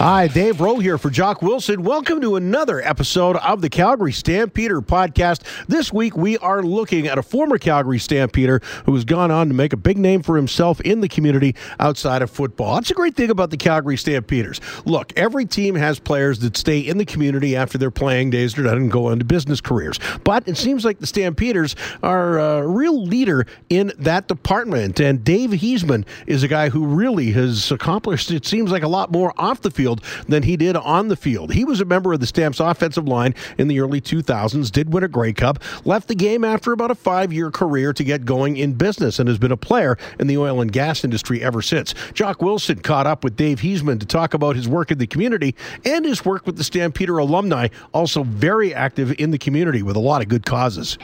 Hi, 0.00 0.28
Dave 0.28 0.62
Rowe 0.62 0.78
here 0.78 0.96
for 0.96 1.10
Jock 1.10 1.42
Wilson. 1.42 1.82
Welcome 1.82 2.22
to 2.22 2.36
another 2.36 2.80
episode 2.80 3.36
of 3.36 3.60
the 3.60 3.68
Calgary 3.68 4.12
Stampeder 4.12 4.80
podcast. 4.80 5.42
This 5.66 5.92
week 5.92 6.16
we 6.16 6.38
are 6.38 6.62
looking 6.62 7.06
at 7.06 7.18
a 7.18 7.22
former 7.22 7.58
Calgary 7.58 7.98
Stampeder 7.98 8.62
who 8.86 8.94
has 8.94 9.04
gone 9.04 9.30
on 9.30 9.48
to 9.48 9.54
make 9.54 9.74
a 9.74 9.76
big 9.76 9.98
name 9.98 10.22
for 10.22 10.36
himself 10.36 10.80
in 10.80 11.02
the 11.02 11.08
community 11.08 11.54
outside 11.78 12.22
of 12.22 12.30
football. 12.30 12.76
That's 12.76 12.90
a 12.90 12.94
great 12.94 13.14
thing 13.14 13.28
about 13.28 13.50
the 13.50 13.58
Calgary 13.58 13.98
Stampeders. 13.98 14.58
Look, 14.86 15.12
every 15.18 15.44
team 15.44 15.74
has 15.74 15.98
players 15.98 16.38
that 16.38 16.56
stay 16.56 16.78
in 16.78 16.96
the 16.96 17.04
community 17.04 17.54
after 17.54 17.76
their 17.76 17.90
playing 17.90 18.30
days 18.30 18.56
are 18.56 18.62
done 18.62 18.78
and 18.78 18.90
go 18.90 19.10
into 19.10 19.26
business 19.26 19.60
careers. 19.60 20.00
But 20.24 20.48
it 20.48 20.56
seems 20.56 20.82
like 20.82 21.00
the 21.00 21.06
Stampeders 21.06 21.76
are 22.02 22.38
a 22.38 22.66
real 22.66 23.04
leader 23.04 23.44
in 23.68 23.92
that 23.98 24.28
department. 24.28 24.98
And 24.98 25.22
Dave 25.22 25.50
Heasman 25.50 26.06
is 26.26 26.42
a 26.42 26.48
guy 26.48 26.70
who 26.70 26.86
really 26.86 27.32
has 27.32 27.70
accomplished, 27.70 28.30
it 28.30 28.46
seems 28.46 28.72
like, 28.72 28.82
a 28.82 28.88
lot 28.88 29.12
more 29.12 29.34
off 29.36 29.60
the 29.60 29.70
field 29.70 29.89
than 30.28 30.44
he 30.44 30.56
did 30.56 30.76
on 30.76 31.08
the 31.08 31.16
field. 31.16 31.52
He 31.52 31.64
was 31.64 31.80
a 31.80 31.84
member 31.84 32.12
of 32.12 32.20
the 32.20 32.26
Stamps 32.26 32.60
offensive 32.60 33.08
line 33.08 33.34
in 33.58 33.68
the 33.68 33.80
early 33.80 34.00
2000s, 34.00 34.70
did 34.70 34.92
win 34.92 35.04
a 35.04 35.08
Grey 35.08 35.32
Cup, 35.32 35.58
left 35.84 36.08
the 36.08 36.14
game 36.14 36.44
after 36.44 36.72
about 36.72 36.90
a 36.90 36.94
five 36.94 37.32
year 37.32 37.50
career 37.50 37.92
to 37.92 38.04
get 38.04 38.24
going 38.24 38.56
in 38.56 38.74
business, 38.74 39.18
and 39.18 39.28
has 39.28 39.38
been 39.38 39.52
a 39.52 39.56
player 39.56 39.98
in 40.18 40.26
the 40.26 40.38
oil 40.38 40.60
and 40.60 40.72
gas 40.72 41.04
industry 41.04 41.42
ever 41.42 41.62
since. 41.62 41.94
Jock 42.14 42.40
Wilson 42.40 42.80
caught 42.80 43.06
up 43.06 43.24
with 43.24 43.36
Dave 43.36 43.60
Heasman 43.60 43.98
to 44.00 44.06
talk 44.06 44.34
about 44.34 44.56
his 44.56 44.68
work 44.68 44.90
in 44.90 44.98
the 44.98 45.06
community 45.06 45.54
and 45.84 46.04
his 46.04 46.24
work 46.24 46.46
with 46.46 46.56
the 46.56 46.64
Stampeder 46.64 47.18
alumni, 47.18 47.68
also 47.92 48.22
very 48.22 48.74
active 48.74 49.14
in 49.18 49.30
the 49.30 49.38
community 49.38 49.82
with 49.82 49.96
a 49.96 50.00
lot 50.00 50.22
of 50.22 50.28
good 50.28 50.46
causes. 50.46 50.96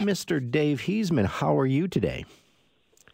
Mr. 0.00 0.50
Dave 0.50 0.82
Heasman, 0.82 1.26
how 1.26 1.58
are 1.58 1.66
you 1.66 1.88
today? 1.88 2.24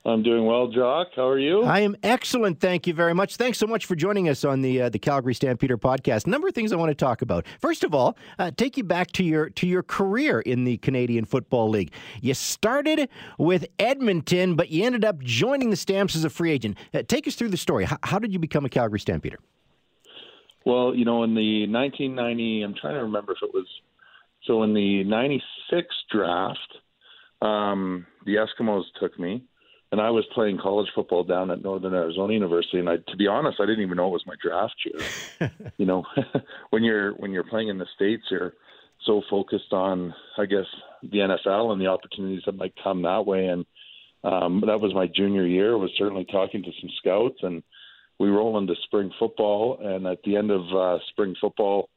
I'm 0.05 0.25
doing 0.25 0.47
well, 0.47 0.67
Jock. 0.67 1.09
How 1.15 1.29
are 1.29 1.39
you? 1.39 1.63
I 1.63 1.81
am 1.81 1.95
excellent. 2.03 2.59
Thank 2.59 2.89
you 2.89 2.95
very 2.95 3.15
much. 3.15 3.37
Thanks 3.37 3.57
so 3.57 3.69
much 3.69 3.87
for 3.87 3.95
joining 3.95 4.29
us 4.29 4.45
on 4.45 4.61
the 4.61 4.83
uh, 4.83 4.89
the 4.89 4.99
Calgary 4.99 5.33
Stampeder 5.33 5.79
podcast. 5.79 6.27
A 6.27 6.31
number 6.31 6.49
of 6.49 6.55
things 6.55 6.73
I 6.73 6.77
want 6.77 6.91
to 6.91 6.95
talk 6.95 7.23
about. 7.23 7.47
First 7.61 7.85
of 7.85 7.95
all, 7.95 8.17
uh, 8.41 8.51
take 8.57 8.77
you 8.77 8.83
back 8.83 9.13
to 9.13 9.25
your 9.25 9.51
to 9.51 9.67
your 9.67 9.85
career 9.85 10.41
in 10.41 10.65
the 10.65 10.79
Canadian 10.79 11.25
Football 11.25 11.69
League. 11.69 11.93
You 12.21 12.35
started 12.35 13.09
with 13.39 13.67
Edmonton, 13.79 14.57
but 14.57 14.71
you 14.71 14.85
ended 14.85 15.05
up 15.05 15.21
joining 15.23 15.71
the 15.71 15.77
Stamps 15.77 16.17
as 16.17 16.25
a 16.25 16.31
free 16.31 16.51
agent. 16.51 16.79
Uh, 16.93 17.03
take 17.07 17.29
us 17.29 17.37
through 17.37 17.51
the 17.51 17.57
story. 17.57 17.85
How, 17.85 17.99
how 18.03 18.19
did 18.19 18.33
you 18.33 18.41
become 18.41 18.65
a 18.65 18.69
Calgary 18.69 18.99
Stampeder? 18.99 19.39
Well, 20.67 20.97
you 20.97 21.05
know, 21.05 21.23
in 21.23 21.37
the 21.37 21.69
1990, 21.69 22.63
I'm 22.63 22.75
trying 22.75 22.95
to 22.95 23.03
remember 23.03 23.33
if 23.33 23.39
it 23.43 23.55
was 23.55 23.67
so 24.45 24.65
in 24.65 24.75
the 24.75 25.05
96 25.05 25.87
draft, 26.11 26.59
um, 27.41 28.05
the 28.27 28.35
Eskimos 28.35 28.83
took 29.01 29.17
me 29.19 29.45
and 29.93 30.01
I 30.01 30.11
was 30.11 30.25
playing 30.33 30.59
college 30.59 30.89
football 30.95 31.23
down 31.23 31.51
at 31.51 31.63
Northern 31.63 31.93
Arizona 31.93 32.33
University, 32.33 32.79
and 32.79 32.89
I, 32.89 32.97
to 32.97 33.17
be 33.17 33.27
honest, 33.29 33.61
I 33.61 33.67
didn't 33.67 33.83
even 33.83 33.99
know 33.99 34.09
it 34.09 34.13
was 34.13 34.27
my 34.27 34.35
draft 34.43 34.75
year. 34.87 35.51
you 35.77 35.85
know, 35.85 36.05
when 36.71 36.83
you're 36.83 37.13
when 37.13 37.31
you're 37.31 37.45
playing 37.45 37.69
in 37.69 37.79
the 37.79 37.87
states, 37.95 38.25
you're 38.31 38.55
so 39.05 39.23
focused 39.29 39.73
on, 39.73 40.15
I 40.39 40.47
guess, 40.47 40.65
the 41.03 41.19
NFL 41.19 41.73
and 41.73 41.81
the 41.81 41.89
opportunities 41.89 42.43
that 42.47 42.57
might 42.57 42.73
come 42.83 43.03
that 43.03 43.27
way. 43.27 43.47
And 43.47 43.67
um, 44.25 44.63
that 44.67 44.81
was 44.81 44.95
my 44.95 45.09
junior 45.09 45.47
year. 45.47 45.75
I 45.75 45.77
was 45.77 45.91
certainly 45.99 46.25
talking 46.25 46.63
to 46.63 46.71
some 46.81 46.91
scouts, 46.99 47.39
and 47.43 47.63
we 48.19 48.31
roll 48.31 48.57
into 48.57 48.75
spring 48.85 49.13
football. 49.19 49.79
And 49.83 50.07
at 50.07 50.23
the 50.25 50.37
end 50.37 50.51
of 50.51 50.63
uh, 50.75 51.05
spring 51.11 51.35
football, 51.39 51.91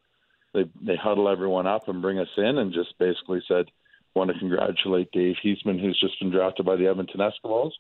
they 0.54 0.66
they 0.86 0.98
huddle 0.98 1.30
everyone 1.30 1.66
up 1.66 1.88
and 1.88 2.02
bring 2.02 2.20
us 2.20 2.28
in, 2.36 2.58
and 2.58 2.74
just 2.74 2.98
basically 3.00 3.42
said 3.48 3.68
want 4.16 4.32
to 4.32 4.40
congratulate 4.40 5.12
Dave 5.12 5.36
Heasman, 5.44 5.80
who's 5.80 6.00
just 6.00 6.18
been 6.20 6.32
drafted 6.32 6.66
by 6.66 6.78
the 6.78 6.88
Edmonton 6.88 7.20
Eskimos, 7.20 7.72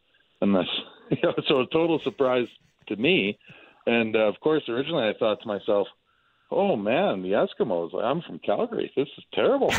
and 0.42 0.54
that's 0.54 0.70
you 1.10 1.18
know, 1.24 1.34
so 1.48 1.62
a 1.62 1.68
total 1.68 2.00
surprise 2.04 2.48
to 2.88 2.96
me. 2.96 3.40
And 3.88 4.16
uh, 4.16 4.28
of 4.28 4.40
course, 4.42 4.64
originally 4.68 5.08
I 5.08 5.14
thought 5.18 5.42
to 5.42 5.48
myself, 5.48 5.88
"Oh 6.52 6.76
man, 6.76 7.22
the 7.22 7.32
Eskimos! 7.32 7.96
I'm 7.96 8.22
from 8.22 8.40
Calgary. 8.40 8.92
This 8.96 9.08
is 9.18 9.24
terrible." 9.34 9.74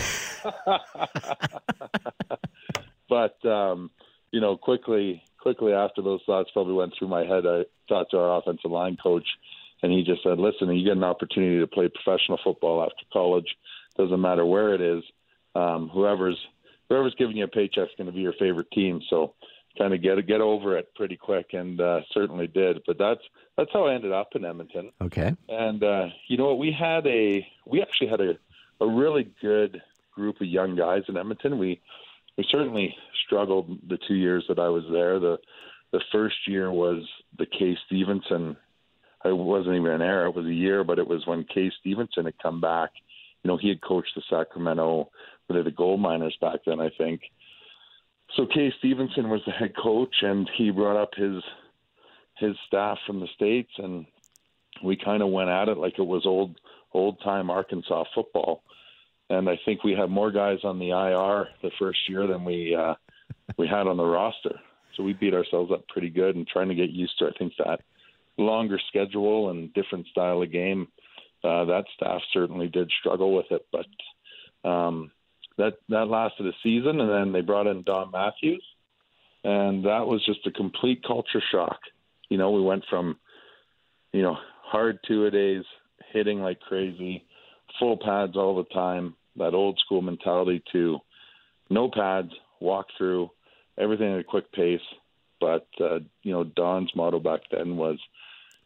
but 3.08 3.44
um, 3.44 3.90
you 4.30 4.40
know, 4.40 4.56
quickly, 4.56 5.22
quickly 5.38 5.72
after 5.72 6.02
those 6.02 6.20
thoughts 6.24 6.50
probably 6.52 6.74
went 6.74 6.94
through 6.98 7.08
my 7.08 7.24
head, 7.24 7.46
I 7.46 7.64
talked 7.88 8.12
to 8.12 8.18
our 8.18 8.38
offensive 8.38 8.70
line 8.70 8.96
coach, 9.02 9.26
and 9.82 9.92
he 9.92 10.04
just 10.04 10.22
said, 10.22 10.38
"Listen, 10.38 10.74
you 10.74 10.84
get 10.84 10.96
an 10.96 11.04
opportunity 11.04 11.60
to 11.60 11.66
play 11.66 11.88
professional 11.88 12.38
football 12.42 12.82
after 12.82 13.04
college. 13.12 13.56
Doesn't 13.98 14.20
matter 14.20 14.46
where 14.46 14.74
it 14.74 14.80
is 14.80 15.02
um, 15.56 15.88
whoever's 15.88 16.38
whoever's 16.88 17.14
giving 17.18 17.36
you 17.36 17.44
a 17.44 17.48
paycheck 17.48 17.88
is 17.88 17.94
going 17.96 18.06
to 18.06 18.12
be 18.12 18.20
your 18.20 18.34
favorite 18.34 18.70
team. 18.70 19.00
So 19.08 19.34
kind 19.78 19.94
of 19.94 20.02
get 20.02 20.24
get 20.26 20.40
over 20.40 20.76
it 20.76 20.94
pretty 20.94 21.16
quick, 21.16 21.52
and 21.52 21.80
uh, 21.80 22.00
certainly 22.12 22.46
did. 22.46 22.82
But 22.86 22.98
that's 22.98 23.20
that's 23.56 23.70
how 23.72 23.86
I 23.86 23.94
ended 23.94 24.12
up 24.12 24.30
in 24.34 24.44
Edmonton. 24.44 24.92
Okay. 25.00 25.34
And 25.48 25.82
uh, 25.82 26.06
you 26.28 26.36
know 26.36 26.46
what? 26.46 26.58
We 26.58 26.72
had 26.72 27.06
a 27.06 27.46
we 27.64 27.82
actually 27.82 28.08
had 28.08 28.20
a 28.20 28.38
a 28.80 28.86
really 28.86 29.30
good 29.40 29.82
group 30.14 30.40
of 30.40 30.46
young 30.46 30.76
guys 30.76 31.02
in 31.08 31.16
Edmonton. 31.16 31.58
We 31.58 31.80
we 32.36 32.44
certainly 32.50 32.96
struggled 33.24 33.78
the 33.88 33.98
two 34.08 34.14
years 34.14 34.44
that 34.48 34.58
I 34.58 34.68
was 34.68 34.84
there. 34.90 35.18
The 35.18 35.38
the 35.92 36.00
first 36.12 36.36
year 36.46 36.70
was 36.70 37.04
the 37.38 37.46
Kay 37.46 37.76
Stephenson. 37.86 38.56
It 39.24 39.36
wasn't 39.36 39.76
even 39.76 39.90
an 39.90 40.02
era; 40.02 40.28
it 40.28 40.36
was 40.36 40.46
a 40.46 40.54
year, 40.54 40.84
but 40.84 40.98
it 40.98 41.08
was 41.08 41.26
when 41.26 41.44
Kay 41.44 41.70
Stephenson 41.80 42.26
had 42.26 42.38
come 42.38 42.60
back. 42.60 42.90
You 43.42 43.48
know, 43.48 43.56
he 43.56 43.68
had 43.68 43.80
coached 43.80 44.12
the 44.16 44.22
Sacramento 44.28 45.10
the 45.48 45.70
gold 45.70 46.00
miners 46.00 46.36
back 46.40 46.60
then, 46.66 46.80
I 46.80 46.90
think. 46.96 47.22
So 48.36 48.46
Kay 48.46 48.72
Stephenson 48.78 49.28
was 49.28 49.40
the 49.46 49.52
head 49.52 49.74
coach, 49.76 50.14
and 50.22 50.50
he 50.56 50.70
brought 50.70 51.00
up 51.00 51.14
his 51.14 51.42
his 52.38 52.54
staff 52.66 52.98
from 53.06 53.20
the 53.20 53.28
states, 53.34 53.70
and 53.78 54.04
we 54.84 54.96
kind 54.96 55.22
of 55.22 55.30
went 55.30 55.48
at 55.48 55.68
it 55.68 55.78
like 55.78 55.98
it 55.98 56.06
was 56.06 56.26
old 56.26 56.58
old 56.92 57.20
time 57.22 57.50
Arkansas 57.50 58.04
football. 58.14 58.62
And 59.28 59.48
I 59.48 59.58
think 59.64 59.82
we 59.82 59.92
had 59.92 60.10
more 60.10 60.30
guys 60.30 60.58
on 60.62 60.78
the 60.78 60.90
IR 60.90 61.48
the 61.62 61.70
first 61.78 61.98
year 62.08 62.26
than 62.26 62.44
we 62.44 62.74
uh, 62.74 62.94
we 63.56 63.66
had 63.66 63.86
on 63.86 63.96
the 63.96 64.04
roster. 64.04 64.60
So 64.96 65.02
we 65.02 65.12
beat 65.12 65.34
ourselves 65.34 65.72
up 65.72 65.86
pretty 65.88 66.10
good 66.10 66.36
and 66.36 66.46
trying 66.46 66.68
to 66.68 66.74
get 66.74 66.90
used 66.90 67.18
to 67.18 67.26
I 67.26 67.32
think 67.38 67.52
that 67.58 67.80
longer 68.38 68.78
schedule 68.88 69.50
and 69.50 69.72
different 69.72 70.06
style 70.08 70.42
of 70.42 70.52
game. 70.52 70.88
Uh, 71.44 71.64
that 71.66 71.84
staff 71.94 72.20
certainly 72.32 72.68
did 72.68 72.90
struggle 72.98 73.34
with 73.34 73.46
it, 73.50 73.66
but 73.70 74.68
um, 74.68 75.10
that 75.58 75.74
that 75.88 76.08
lasted 76.08 76.46
a 76.46 76.52
season, 76.62 77.00
and 77.00 77.10
then 77.10 77.32
they 77.32 77.40
brought 77.40 77.66
in 77.66 77.82
Don 77.82 78.10
Matthews, 78.10 78.64
and 79.44 79.84
that 79.84 80.06
was 80.06 80.24
just 80.24 80.46
a 80.46 80.50
complete 80.50 81.02
culture 81.06 81.42
shock. 81.50 81.78
You 82.28 82.38
know, 82.38 82.50
we 82.50 82.62
went 82.62 82.84
from 82.90 83.18
you 84.12 84.22
know 84.22 84.36
hard 84.62 84.98
two 85.06 85.26
a 85.26 85.30
days, 85.30 85.64
hitting 86.12 86.40
like 86.40 86.60
crazy, 86.60 87.24
full 87.78 87.96
pads 87.96 88.36
all 88.36 88.56
the 88.56 88.74
time, 88.74 89.14
that 89.36 89.54
old 89.54 89.78
school 89.84 90.02
mentality 90.02 90.62
to 90.72 90.98
no 91.70 91.90
pads, 91.90 92.30
walk 92.60 92.86
through, 92.96 93.30
everything 93.78 94.12
at 94.12 94.20
a 94.20 94.24
quick 94.24 94.52
pace. 94.52 94.80
But 95.40 95.66
uh, 95.80 96.00
you 96.22 96.32
know, 96.32 96.44
Don's 96.44 96.90
motto 96.94 97.18
back 97.18 97.40
then 97.50 97.76
was, 97.76 97.98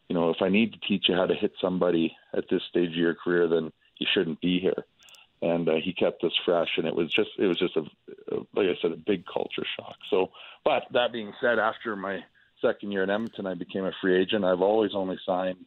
you 0.09 0.15
know, 0.15 0.29
if 0.29 0.41
I 0.41 0.49
need 0.49 0.73
to 0.73 0.79
teach 0.87 1.05
you 1.07 1.15
how 1.15 1.25
to 1.25 1.35
hit 1.35 1.53
somebody 1.61 2.15
at 2.33 2.45
this 2.49 2.61
stage 2.69 2.89
of 2.89 2.95
your 2.95 3.15
career, 3.15 3.47
then 3.47 3.71
you 3.97 4.07
shouldn't 4.13 4.41
be 4.41 4.59
here 4.59 4.85
and 5.41 5.67
uh, 5.67 5.75
he 5.83 5.93
kept 5.93 6.23
us 6.23 6.31
fresh. 6.45 6.69
And 6.77 6.87
it 6.87 6.95
was 6.95 7.11
just 7.11 7.31
it 7.37 7.47
was 7.47 7.57
just 7.57 7.75
a, 7.75 7.81
like 8.55 8.67
I 8.67 8.75
said 8.81 8.91
a 8.91 8.97
big 8.97 9.23
culture 9.31 9.65
shock. 9.77 9.95
So, 10.09 10.31
but 10.63 10.83
that 10.93 11.11
being 11.11 11.33
said, 11.41 11.59
after 11.59 11.95
my 11.95 12.19
second 12.61 12.91
year 12.91 13.03
in 13.03 13.09
Edmonton, 13.09 13.47
I 13.47 13.55
became 13.55 13.85
a 13.85 13.91
free 14.01 14.21
agent. 14.21 14.45
I've 14.45 14.61
always 14.61 14.91
only 14.93 15.17
signed 15.25 15.57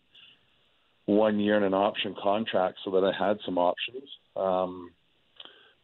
one 1.06 1.40
year 1.40 1.56
in 1.56 1.64
an 1.64 1.74
option 1.74 2.14
contract 2.20 2.78
so 2.84 2.92
that 2.92 3.04
I 3.04 3.12
had 3.12 3.38
some 3.44 3.58
options. 3.58 4.08
Um, 4.36 4.90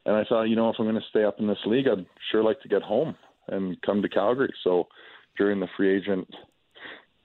and 0.06 0.16
I 0.16 0.24
thought, 0.24 0.44
you 0.44 0.56
know, 0.56 0.70
if 0.70 0.76
I'm 0.78 0.86
going 0.86 0.94
to 0.94 1.08
stay 1.10 1.24
up 1.24 1.40
in 1.40 1.46
this 1.46 1.58
league, 1.66 1.86
I'd 1.86 2.06
sure 2.30 2.42
like 2.42 2.60
to 2.62 2.68
get 2.68 2.82
home 2.82 3.16
and 3.48 3.80
come 3.82 4.00
to 4.00 4.08
Calgary. 4.08 4.52
So 4.64 4.88
during 5.36 5.60
the 5.60 5.68
free 5.76 5.94
agent 5.94 6.28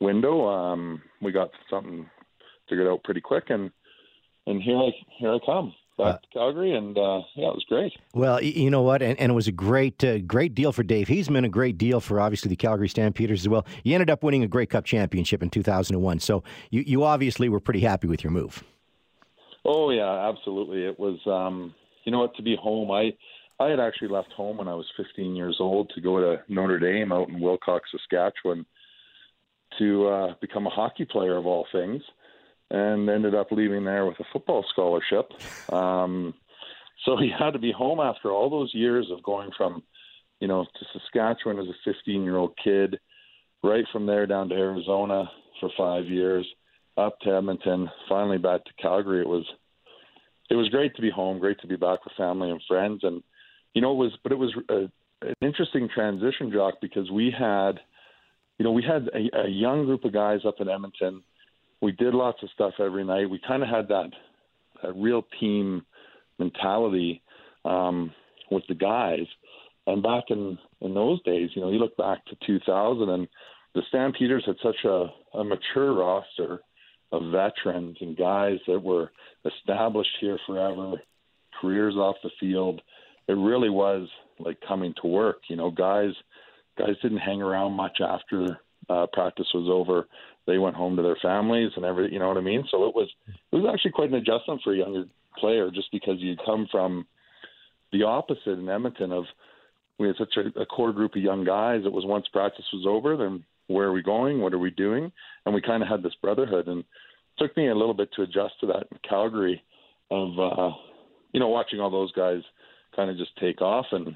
window, 0.01 0.47
um, 0.47 1.01
we 1.21 1.31
got 1.31 1.51
something 1.69 2.09
figured 2.67 2.87
out 2.87 3.03
pretty 3.03 3.21
quick, 3.21 3.45
and 3.49 3.71
and 4.47 4.61
here 4.61 4.77
I 4.77 4.89
here 5.19 5.33
I 5.33 5.39
come 5.45 5.73
back 5.97 6.21
to 6.21 6.27
Calgary, 6.33 6.75
and 6.75 6.97
uh, 6.97 7.21
yeah, 7.35 7.47
it 7.47 7.55
was 7.55 7.65
great. 7.67 7.93
Well, 8.13 8.41
you 8.41 8.69
know 8.69 8.81
what, 8.81 9.01
and, 9.01 9.19
and 9.19 9.31
it 9.31 9.35
was 9.35 9.47
a 9.47 9.51
great, 9.51 10.03
uh, 10.03 10.19
great 10.19 10.53
deal 10.55 10.71
for 10.71 10.83
Dave. 10.83 11.07
He's 11.07 11.27
been 11.27 11.45
a 11.45 11.49
great 11.49 11.77
deal 11.77 11.99
for 11.99 12.19
obviously 12.19 12.49
the 12.49 12.55
Calgary 12.55 12.89
Stampeders 12.89 13.41
as 13.41 13.49
well. 13.49 13.65
You 13.83 13.93
ended 13.93 14.09
up 14.09 14.23
winning 14.23 14.43
a 14.43 14.47
Grey 14.47 14.65
Cup 14.65 14.85
championship 14.85 15.41
in 15.41 15.49
2001, 15.49 16.19
so 16.19 16.43
you, 16.69 16.83
you 16.85 17.03
obviously 17.03 17.49
were 17.49 17.59
pretty 17.59 17.81
happy 17.81 18.07
with 18.07 18.23
your 18.23 18.31
move. 18.31 18.63
Oh 19.63 19.89
yeah, 19.89 20.29
absolutely. 20.29 20.85
It 20.85 20.99
was, 20.99 21.19
um, 21.25 21.73
you 22.03 22.11
know 22.11 22.19
what, 22.19 22.35
to 22.35 22.43
be 22.43 22.55
home. 22.55 22.91
I 22.91 23.13
I 23.59 23.69
had 23.69 23.79
actually 23.79 24.09
left 24.09 24.31
home 24.33 24.57
when 24.57 24.67
I 24.67 24.73
was 24.73 24.85
15 24.97 25.35
years 25.35 25.57
old 25.59 25.89
to 25.95 26.01
go 26.01 26.19
to 26.19 26.43
Notre 26.49 26.77
Dame 26.77 27.11
out 27.11 27.29
in 27.29 27.39
Wilcox, 27.39 27.89
Saskatchewan, 27.89 28.65
to 29.79 30.07
uh, 30.07 30.33
become 30.41 30.67
a 30.67 30.69
hockey 30.69 31.05
player 31.05 31.37
of 31.37 31.45
all 31.45 31.65
things 31.71 32.01
and 32.71 33.09
ended 33.09 33.35
up 33.35 33.51
leaving 33.51 33.85
there 33.85 34.05
with 34.05 34.19
a 34.19 34.25
football 34.33 34.65
scholarship. 34.71 35.31
Um, 35.71 36.33
so 37.05 37.17
he 37.17 37.29
had 37.37 37.51
to 37.51 37.59
be 37.59 37.71
home 37.71 37.99
after 37.99 38.31
all 38.31 38.49
those 38.49 38.73
years 38.73 39.07
of 39.11 39.23
going 39.23 39.51
from, 39.55 39.83
you 40.39 40.47
know, 40.47 40.63
to 40.63 40.85
Saskatchewan 40.93 41.59
as 41.59 41.67
a 41.67 41.91
15 41.93 42.23
year 42.23 42.37
old 42.37 42.57
kid, 42.61 42.99
right 43.63 43.85
from 43.91 44.05
there 44.05 44.25
down 44.25 44.49
to 44.49 44.55
Arizona 44.55 45.29
for 45.59 45.69
five 45.77 46.05
years, 46.05 46.45
up 46.97 47.19
to 47.21 47.35
Edmonton, 47.35 47.89
finally 48.09 48.37
back 48.37 48.63
to 48.65 48.71
Calgary. 48.81 49.21
It 49.21 49.27
was 49.27 49.45
it 50.49 50.55
was 50.55 50.69
great 50.69 50.95
to 50.95 51.01
be 51.01 51.09
home, 51.09 51.39
great 51.39 51.59
to 51.61 51.67
be 51.67 51.75
back 51.75 52.05
with 52.05 52.13
family 52.15 52.51
and 52.51 52.61
friends, 52.67 53.01
and 53.03 53.23
you 53.73 53.81
know 53.81 53.91
it 53.91 53.97
was, 53.97 54.11
but 54.21 54.31
it 54.31 54.37
was 54.37 54.53
a, 54.69 54.87
an 55.21 55.33
interesting 55.41 55.89
transition, 55.93 56.51
Jock, 56.51 56.75
because 56.81 57.09
we 57.09 57.33
had, 57.37 57.79
you 58.57 58.63
know, 58.63 58.71
we 58.71 58.83
had 58.83 59.09
a, 59.13 59.45
a 59.45 59.49
young 59.49 59.85
group 59.85 60.05
of 60.05 60.13
guys 60.13 60.41
up 60.45 60.55
in 60.59 60.69
Edmonton. 60.69 61.23
We 61.81 61.91
did 61.93 62.13
lots 62.13 62.41
of 62.43 62.49
stuff 62.53 62.73
every 62.79 63.03
night. 63.03 63.29
We 63.29 63.39
kind 63.47 63.63
of 63.63 63.69
had 63.69 63.87
that, 63.89 64.09
that 64.81 64.95
real 64.95 65.23
team 65.39 65.85
mentality 66.39 67.21
um, 67.63 68.11
with 68.51 68.63
the 68.67 68.75
guys. 68.75 69.25
And 69.87 70.01
back 70.01 70.25
in 70.29 70.57
in 70.81 70.93
those 70.93 71.21
days, 71.23 71.49
you 71.55 71.61
know, 71.61 71.71
you 71.71 71.77
look 71.77 71.95
back 71.97 72.25
to 72.25 72.35
2000, 72.45 73.09
and 73.09 73.27
the 73.75 73.81
Stampeders 73.89 74.43
had 74.45 74.55
such 74.63 74.83
a, 74.85 75.07
a 75.37 75.43
mature 75.43 75.93
roster 75.93 76.59
of 77.11 77.31
veterans 77.31 77.97
and 78.01 78.17
guys 78.17 78.57
that 78.67 78.81
were 78.81 79.11
established 79.45 80.17
here 80.19 80.39
forever, 80.47 80.93
careers 81.61 81.95
off 81.95 82.15
the 82.23 82.29
field. 82.39 82.81
It 83.27 83.33
really 83.33 83.69
was 83.69 84.07
like 84.39 84.57
coming 84.67 84.93
to 85.01 85.07
work. 85.07 85.37
You 85.49 85.55
know, 85.55 85.71
guys 85.71 86.11
guys 86.77 86.95
didn't 87.01 87.19
hang 87.19 87.41
around 87.41 87.73
much 87.73 87.99
after 88.01 88.59
uh, 88.89 89.07
practice 89.13 89.47
was 89.53 89.69
over. 89.71 90.07
They 90.47 90.57
went 90.57 90.75
home 90.75 90.95
to 90.95 91.01
their 91.01 91.17
families 91.21 91.71
and 91.75 91.85
every, 91.85 92.11
you 92.13 92.19
know 92.19 92.27
what 92.27 92.37
I 92.37 92.41
mean. 92.41 92.63
So 92.69 92.85
it 92.87 92.95
was 92.95 93.09
it 93.51 93.55
was 93.55 93.71
actually 93.73 93.91
quite 93.91 94.09
an 94.09 94.15
adjustment 94.15 94.61
for 94.63 94.73
a 94.73 94.77
younger 94.77 95.05
player, 95.39 95.71
just 95.71 95.91
because 95.91 96.15
you 96.19 96.35
come 96.45 96.67
from 96.71 97.05
the 97.91 98.03
opposite 98.03 98.59
in 98.59 98.69
Edmonton 98.69 99.11
of 99.11 99.25
we 99.97 100.07
had 100.07 100.17
such 100.17 100.35
a, 100.37 100.61
a 100.61 100.65
core 100.65 100.91
group 100.91 101.15
of 101.15 101.21
young 101.21 101.45
guys. 101.45 101.81
It 101.85 101.91
was 101.91 102.05
once 102.05 102.27
practice 102.31 102.65
was 102.73 102.85
over, 102.87 103.15
then 103.17 103.43
where 103.67 103.87
are 103.87 103.93
we 103.93 104.03
going? 104.03 104.41
What 104.41 104.53
are 104.53 104.59
we 104.59 104.71
doing? 104.71 105.11
And 105.45 105.55
we 105.55 105.61
kind 105.61 105.81
of 105.81 105.89
had 105.89 106.03
this 106.03 106.15
brotherhood. 106.21 106.67
And 106.67 106.79
it 106.79 106.85
took 107.39 107.55
me 107.57 107.69
a 107.69 107.75
little 107.75 107.93
bit 107.93 108.09
to 108.13 108.23
adjust 108.23 108.59
to 108.59 108.67
that 108.67 108.87
in 108.91 108.97
Calgary 109.07 109.63
of, 110.11 110.39
uh, 110.39 110.75
you 111.31 111.39
know, 111.39 111.47
watching 111.47 111.79
all 111.79 111.89
those 111.89 112.11
guys 112.11 112.41
kind 112.95 113.09
of 113.09 113.17
just 113.17 113.35
take 113.37 113.61
off. 113.61 113.85
And 113.91 114.07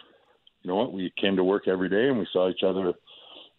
you 0.61 0.67
know 0.67 0.75
what? 0.75 0.93
We 0.93 1.11
came 1.19 1.35
to 1.37 1.43
work 1.43 1.67
every 1.67 1.89
day 1.89 2.09
and 2.09 2.19
we 2.19 2.27
saw 2.31 2.49
each 2.49 2.63
other 2.65 2.93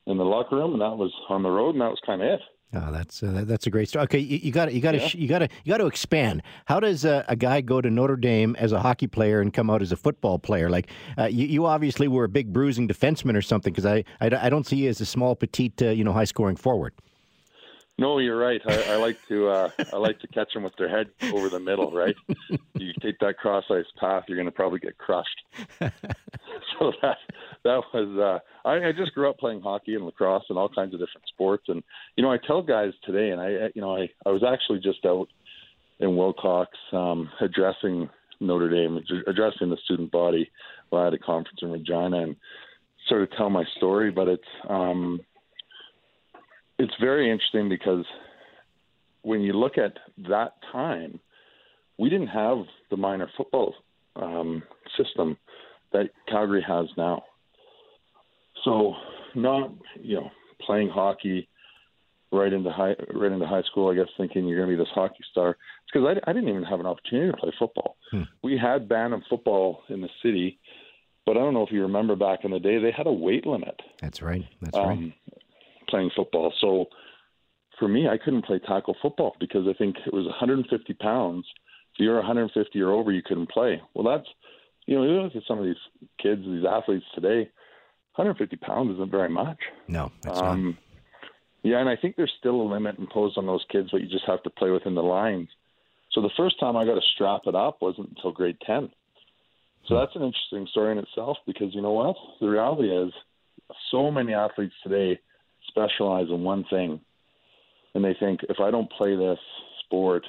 in 0.07 0.17
the 0.17 0.25
locker 0.25 0.57
room, 0.57 0.73
and 0.73 0.83
that 0.83 0.97
was 0.97 1.13
on 1.29 1.43
the 1.43 1.51
road, 1.51 1.75
and 1.75 1.81
that 1.81 1.91
was 1.91 2.01
kind 2.05 2.23
of 2.23 2.29
it. 2.29 2.41
Oh, 2.73 2.93
that's 2.93 3.21
uh, 3.23 3.43
that's 3.47 3.67
a 3.67 3.71
great 3.71 3.89
story. 3.89 4.05
Okay, 4.05 4.21
you 4.21 4.53
got 4.53 4.67
to 4.67 4.73
you 4.73 4.81
got 4.81 4.93
to 4.93 5.19
you 5.19 5.27
got 5.27 5.41
to 5.41 5.49
you 5.65 5.73
got 5.73 5.79
to 5.79 5.87
expand. 5.87 6.43
How 6.67 6.79
does 6.79 7.05
uh, 7.05 7.25
a 7.27 7.35
guy 7.35 7.61
go 7.63 7.81
to 7.81 7.91
Notre 7.91 8.17
Dame 8.17 8.55
as 8.61 8.71
a 8.71 8.79
hockey 8.79 9.09
player 9.09 9.41
and 9.41 9.53
come 9.53 9.69
out 9.69 9.83
as 9.83 9.91
a 9.91 9.97
football 9.97 10.39
player? 10.39 10.71
Like 10.71 10.89
uh, 11.19 11.25
you, 11.25 11.47
you 11.47 11.67
obviously 11.67 12.07
were 12.07 12.23
a 12.25 12.29
big 12.29 12.53
bruising 12.53 12.87
defenseman 12.87 13.37
or 13.37 13.43
something 13.43 13.73
because 13.73 13.87
I, 13.87 14.05
I, 14.21 14.47
I 14.47 14.49
don't 14.51 14.67
see 14.67 14.77
you 14.77 14.89
as 14.89 15.01
a 15.01 15.07
small 15.07 15.35
petite 15.35 15.83
uh, 15.83 15.87
you 15.87 16.05
know 16.05 16.13
high 16.13 16.25
scoring 16.25 16.55
forward. 16.55 16.95
No, 18.01 18.19
you're 18.19 18.39
right. 18.39 18.63
I, 18.67 18.95
I 18.95 18.97
like 18.97 19.19
to 19.29 19.49
uh, 19.49 19.71
I 19.93 19.97
like 19.99 20.19
to 20.21 20.27
catch 20.29 20.55
them 20.55 20.63
with 20.63 20.75
their 20.79 20.89
head 20.89 21.11
over 21.35 21.51
the 21.51 21.61
middle. 21.61 21.93
Right, 21.93 22.17
you 22.75 22.95
take 23.03 23.19
that 23.19 23.37
cross 23.37 23.65
ice 23.71 23.85
path, 23.99 24.25
you're 24.27 24.39
going 24.39 24.47
to 24.47 24.53
probably 24.53 24.79
get 24.79 24.97
crushed. 24.97 25.43
so 25.79 26.93
that 27.03 27.19
that 27.63 27.83
was 27.93 28.43
uh, 28.65 28.67
I, 28.67 28.89
I 28.89 28.93
just 28.93 29.13
grew 29.13 29.29
up 29.29 29.37
playing 29.37 29.61
hockey 29.61 29.97
and 29.97 30.07
lacrosse 30.07 30.45
and 30.49 30.57
all 30.57 30.71
kinds 30.71 30.95
of 30.95 31.01
different 31.01 31.27
sports. 31.29 31.65
And 31.69 31.83
you 32.17 32.25
know, 32.25 32.33
I 32.33 32.39
tell 32.39 32.63
guys 32.63 32.93
today, 33.05 33.33
and 33.33 33.41
I 33.41 33.69
you 33.75 33.83
know 33.83 33.95
I 33.95 34.09
I 34.25 34.31
was 34.31 34.43
actually 34.43 34.81
just 34.81 35.05
out 35.05 35.29
in 35.99 36.17
Wilcox 36.17 36.71
um, 36.93 37.29
addressing 37.43 38.09
Notre 38.41 38.71
Dame, 38.71 38.99
addressing 39.27 39.69
the 39.69 39.77
student 39.85 40.11
body 40.11 40.51
while 40.89 41.03
I 41.03 41.05
had 41.05 41.15
a 41.15 41.19
conference 41.19 41.59
in 41.61 41.71
Regina, 41.71 42.23
and 42.23 42.37
sort 43.09 43.25
of 43.25 43.31
tell 43.33 43.51
my 43.51 43.65
story. 43.77 44.11
But 44.11 44.29
it's 44.29 44.43
um, 44.71 45.21
it's 46.81 46.95
very 46.99 47.31
interesting 47.31 47.69
because 47.69 48.07
when 49.23 49.43
you 49.43 49.53
look 49.53 49.77
at 49.77 49.99
that 50.29 50.55
time, 50.73 51.21
we 51.99 52.09
didn't 52.09 52.29
have 52.29 52.59
the 52.91 52.97
minor 52.97 53.29
football 53.37 53.75
um, 54.17 54.63
system 54.97 55.37
that 55.93 56.09
Calgary 56.27 56.65
has 56.67 56.87
now. 56.97 57.23
So, 58.65 58.95
not 59.35 59.73
you 60.01 60.17
know 60.17 60.31
playing 60.67 60.89
hockey 60.89 61.49
right 62.33 62.53
into 62.53 62.73
high 62.73 62.95
right 63.15 63.31
into 63.31 63.47
high 63.47 63.63
school. 63.71 63.91
I 63.91 63.95
guess 63.95 64.09
thinking 64.17 64.49
you're 64.49 64.59
going 64.59 64.71
to 64.71 64.77
be 64.77 64.83
this 64.83 64.93
hockey 64.95 65.25
star. 65.31 65.51
It's 65.51 65.93
because 65.93 66.17
I, 66.27 66.31
I 66.31 66.33
didn't 66.33 66.49
even 66.49 66.63
have 66.63 66.81
an 66.81 66.87
opportunity 66.87 67.31
to 67.31 67.37
play 67.37 67.53
football. 67.59 67.97
Hmm. 68.11 68.23
We 68.43 68.57
had 68.57 68.89
Bantam 68.89 69.23
football 69.29 69.83
in 69.91 70.01
the 70.01 70.09
city, 70.23 70.59
but 71.27 71.37
I 71.37 71.41
don't 71.41 71.53
know 71.53 71.63
if 71.63 71.73
you 71.73 71.83
remember 71.83 72.17
back 72.17 72.41
in 72.45 72.53
the 72.53 72.59
day 72.59 72.79
they 72.79 72.91
had 72.91 73.07
a 73.07 73.13
weight 73.13 73.47
limit. 73.47 73.79
That's 74.01 74.23
right. 74.23 74.45
That's 74.63 74.77
um, 74.77 74.89
right 74.89 75.40
playing 75.91 76.11
football. 76.15 76.53
So 76.61 76.87
for 77.79 77.89
me, 77.89 78.09
I 78.09 78.19
couldn't 78.23 78.45
play 78.45 78.61
tackle 78.61 78.97
football 79.03 79.37
because 79.41 79.67
I 79.69 79.73
think 79.75 79.97
it 80.07 80.13
was 80.13 80.27
150 80.27 80.95
pounds. 80.95 81.47
If 81.95 82.01
you're 82.01 82.17
150 82.17 82.81
or 82.81 82.91
over, 82.93 83.13
you 83.13 83.23
couldn't 83.23 83.51
play. 83.51 83.83
Well, 83.95 84.05
that's 84.05 84.29
you 84.87 84.97
know, 84.97 85.05
you 85.05 85.23
look 85.23 85.37
at 85.37 85.43
some 85.47 85.59
of 85.59 85.65
these 85.65 85.77
kids, 86.21 86.43
these 86.45 86.65
athletes 86.65 87.05
today. 87.15 87.51
150 88.17 88.57
pounds 88.57 88.93
isn't 88.95 89.11
very 89.11 89.29
much. 89.29 89.59
No, 89.87 90.11
that's 90.23 90.41
um, 90.41 90.65
not. 90.65 90.75
Yeah, 91.63 91.79
and 91.79 91.89
I 91.89 91.97
think 91.97 92.17
there's 92.17 92.33
still 92.39 92.61
a 92.61 92.73
limit 92.73 92.99
imposed 92.99 93.39
on 93.39 93.47
those 93.47 93.65
kids, 93.71 93.91
but 93.93 94.01
you 94.01 94.09
just 94.09 94.25
have 94.27 94.43
to 94.43 94.51
play 94.51 94.71
within 94.71 94.95
the 94.95 95.03
lines. 95.03 95.49
So 96.13 96.23
the 96.23 96.31
first 96.37 96.59
time 96.59 96.77
I 96.77 96.85
got 96.85 96.95
to 96.95 97.07
strap 97.15 97.43
it 97.47 97.55
up 97.55 97.79
wasn't 97.81 98.09
until 98.09 98.33
grade 98.33 98.57
10. 98.67 98.91
So 99.87 99.97
that's 99.97 100.17
an 100.17 100.23
interesting 100.23 100.67
story 100.71 100.93
in 100.93 100.99
itself 100.99 101.39
because 101.47 101.75
you 101.75 101.83
know 101.83 101.93
what? 101.93 102.17
The 102.41 102.49
reality 102.49 102.89
is, 102.89 103.13
so 103.93 104.11
many 104.11 104.35
athletes 104.35 104.75
today 104.83 105.21
specialize 105.71 106.29
in 106.29 106.43
one 106.43 106.65
thing, 106.69 107.01
and 107.95 108.05
they 108.05 108.15
think 108.19 108.41
if 108.49 108.61
I 108.61 108.71
don't 108.71 108.91
play 108.91 109.17
this 109.17 109.39
sport 109.85 110.25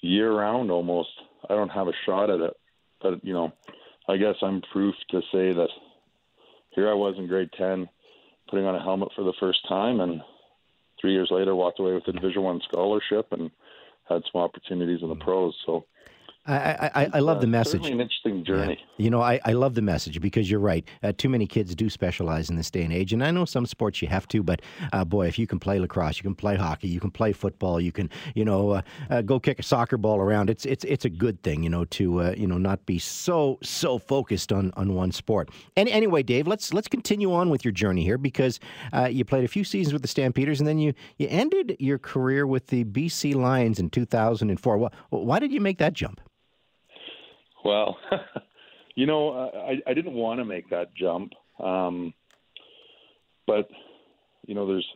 year 0.00 0.32
round, 0.32 0.70
almost, 0.70 1.10
I 1.48 1.54
don't 1.54 1.70
have 1.70 1.88
a 1.88 1.92
shot 2.04 2.30
at 2.30 2.40
it. 2.40 2.54
But 3.00 3.24
you 3.24 3.34
know, 3.34 3.52
I 4.08 4.16
guess 4.16 4.36
I'm 4.42 4.62
proof 4.72 4.94
to 5.10 5.20
say 5.32 5.52
that 5.52 5.68
here 6.70 6.88
I 6.88 6.94
was 6.94 7.16
in 7.18 7.26
grade 7.26 7.50
ten, 7.56 7.88
putting 8.48 8.66
on 8.66 8.74
a 8.74 8.82
helmet 8.82 9.08
for 9.16 9.24
the 9.24 9.34
first 9.40 9.66
time, 9.68 10.00
and 10.00 10.20
three 11.00 11.12
years 11.12 11.28
later 11.30 11.54
walked 11.54 11.80
away 11.80 11.92
with 11.92 12.08
a 12.08 12.12
Division 12.12 12.42
One 12.42 12.60
scholarship 12.68 13.26
and 13.32 13.50
had 14.08 14.22
some 14.30 14.40
opportunities 14.40 15.02
in 15.02 15.08
the 15.08 15.16
mm. 15.16 15.24
pros. 15.24 15.54
So 15.66 15.84
I, 16.46 16.90
I, 16.94 17.10
I 17.14 17.18
love 17.20 17.38
uh, 17.38 17.40
the 17.40 17.46
message. 17.46 17.82
Certainly 17.82 17.92
an 17.92 18.00
interesting 18.00 18.44
journey. 18.44 18.78
Yeah. 18.78 19.04
You 19.04 19.10
know, 19.10 19.20
I, 19.20 19.40
I 19.44 19.52
love 19.52 19.74
the 19.74 19.82
message 19.82 20.20
because 20.20 20.50
you're 20.50 20.60
right. 20.60 20.86
Uh, 21.02 21.12
too 21.16 21.28
many 21.28 21.46
kids 21.46 21.74
do 21.74 21.90
specialize 21.90 22.48
in 22.50 22.56
this 22.56 22.70
day 22.70 22.82
and 22.82 22.92
age, 22.92 23.12
and 23.12 23.22
I 23.22 23.30
know 23.30 23.44
some 23.44 23.66
sports 23.66 24.00
you 24.00 24.08
have 24.08 24.28
to, 24.28 24.42
but 24.42 24.62
uh, 24.92 25.04
boy, 25.04 25.26
if 25.26 25.38
you 25.38 25.46
can 25.46 25.58
play 25.58 25.78
lacrosse, 25.78 26.18
you 26.18 26.22
can 26.22 26.34
play 26.34 26.56
hockey, 26.56 26.88
you 26.88 27.00
can 27.00 27.10
play 27.10 27.32
football, 27.32 27.80
you 27.80 27.92
can, 27.92 28.10
you 28.34 28.44
know, 28.44 28.70
uh, 28.70 28.82
uh, 29.10 29.22
go 29.22 29.40
kick 29.40 29.58
a 29.58 29.62
soccer 29.62 29.96
ball 29.96 30.18
around. 30.18 30.48
It's 30.48 30.64
it's 30.64 30.84
it's 30.84 31.04
a 31.04 31.10
good 31.10 31.42
thing, 31.42 31.62
you 31.62 31.70
know, 31.70 31.84
to 31.84 32.22
uh, 32.22 32.34
you 32.36 32.46
know 32.46 32.58
not 32.58 32.86
be 32.86 32.98
so 32.98 33.58
so 33.62 33.98
focused 33.98 34.52
on, 34.52 34.72
on 34.76 34.94
one 34.94 35.12
sport. 35.12 35.50
And 35.76 35.88
anyway, 35.88 36.22
Dave, 36.22 36.46
let's 36.46 36.72
let's 36.72 36.88
continue 36.88 37.32
on 37.32 37.50
with 37.50 37.64
your 37.64 37.72
journey 37.72 38.04
here 38.04 38.18
because 38.18 38.60
you 39.10 39.24
played 39.24 39.44
a 39.44 39.48
few 39.48 39.64
seasons 39.64 39.92
with 39.92 40.02
the 40.02 40.08
Stampeders, 40.08 40.60
and 40.60 40.68
then 40.68 40.78
you 40.78 40.94
you 41.18 41.26
ended 41.28 41.76
your 41.78 41.98
career 41.98 42.46
with 42.46 42.68
the 42.68 42.84
BC 42.84 43.34
Lions 43.34 43.78
in 43.78 43.90
2004. 43.90 44.90
Why 45.10 45.38
did 45.38 45.52
you 45.52 45.60
make 45.60 45.78
that 45.78 45.92
jump? 45.92 46.20
Well, 47.66 47.98
you 48.94 49.06
know, 49.06 49.50
I, 49.52 49.90
I 49.90 49.92
didn't 49.92 50.12
want 50.12 50.38
to 50.38 50.44
make 50.44 50.70
that 50.70 50.94
jump, 50.94 51.32
um, 51.58 52.14
but 53.44 53.68
you 54.46 54.54
know, 54.54 54.68
there's 54.68 54.86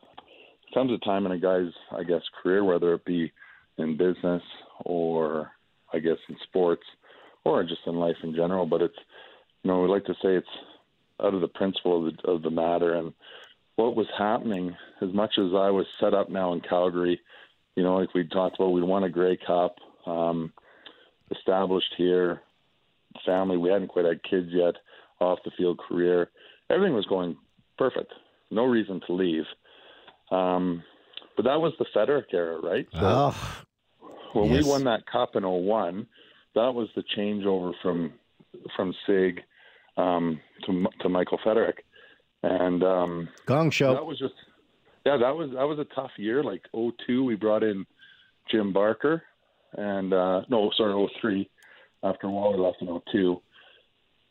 comes 0.72 0.92
a 0.92 1.04
time 1.04 1.26
in 1.26 1.32
a 1.32 1.38
guy's, 1.38 1.72
I 1.90 2.04
guess, 2.04 2.22
career, 2.40 2.62
whether 2.62 2.94
it 2.94 3.04
be 3.04 3.32
in 3.78 3.96
business 3.96 4.42
or 4.84 5.50
I 5.92 5.98
guess 5.98 6.18
in 6.28 6.36
sports 6.44 6.84
or 7.42 7.64
just 7.64 7.80
in 7.88 7.96
life 7.96 8.14
in 8.22 8.36
general. 8.36 8.66
But 8.66 8.82
it's, 8.82 8.94
you 9.64 9.70
know, 9.72 9.80
we 9.80 9.88
like 9.88 10.04
to 10.04 10.14
say 10.22 10.36
it's 10.36 10.46
out 11.20 11.34
of 11.34 11.40
the 11.40 11.48
principle 11.48 12.06
of 12.06 12.14
the, 12.14 12.30
of 12.30 12.42
the 12.42 12.50
matter. 12.50 12.94
And 12.94 13.12
what 13.74 13.96
was 13.96 14.06
happening, 14.16 14.76
as 15.02 15.12
much 15.12 15.32
as 15.38 15.50
I 15.56 15.70
was 15.70 15.86
set 15.98 16.14
up 16.14 16.30
now 16.30 16.52
in 16.52 16.60
Calgary, 16.60 17.20
you 17.74 17.82
know, 17.82 17.96
like 17.96 18.14
we 18.14 18.28
talked 18.28 18.60
about, 18.60 18.70
we 18.70 18.82
won 18.82 19.02
a 19.02 19.10
Grey 19.10 19.36
Cup, 19.44 19.74
um, 20.06 20.52
established 21.32 21.92
here, 21.98 22.42
family. 23.24 23.56
We 23.56 23.70
hadn't 23.70 23.88
quite 23.88 24.04
had 24.04 24.22
kids 24.22 24.48
yet, 24.50 24.74
off 25.20 25.38
the 25.44 25.50
field 25.56 25.78
career. 25.78 26.30
Everything 26.70 26.94
was 26.94 27.06
going 27.06 27.36
perfect. 27.78 28.12
No 28.50 28.64
reason 28.64 29.00
to 29.06 29.12
leave. 29.12 29.44
Um, 30.30 30.82
but 31.36 31.44
that 31.44 31.60
was 31.60 31.72
the 31.78 31.86
Feterik 31.94 32.32
era, 32.32 32.60
right? 32.60 32.86
So 32.92 33.00
oh, 33.02 33.60
when 34.32 34.52
yes. 34.52 34.64
we 34.64 34.70
won 34.70 34.84
that 34.84 35.06
cup 35.10 35.36
in 35.36 35.44
01, 35.44 36.06
that 36.54 36.74
was 36.74 36.88
the 36.94 37.02
changeover 37.16 37.72
from 37.82 38.12
from 38.76 38.94
Sig 39.06 39.40
um, 39.96 40.40
to 40.66 40.86
to 41.00 41.08
Michael 41.08 41.38
Feterik, 41.44 41.78
and 42.42 42.82
um, 42.82 43.28
Gong 43.46 43.70
Show. 43.70 43.94
That 43.94 44.04
was 44.04 44.18
just 44.18 44.34
yeah, 45.06 45.16
that 45.16 45.34
was 45.34 45.50
that 45.54 45.64
was 45.64 45.78
a 45.78 45.94
tough 45.94 46.10
year. 46.16 46.42
Like 46.42 46.62
02, 46.74 47.24
we 47.24 47.36
brought 47.36 47.62
in 47.62 47.86
Jim 48.50 48.72
Barker, 48.72 49.22
and 49.72 50.12
uh, 50.12 50.42
no, 50.48 50.70
sorry, 50.76 51.08
03 51.22 51.48
after 52.02 52.28
Wally 52.28 52.58
left 52.58 52.82
in 52.82 53.00
02. 53.12 53.40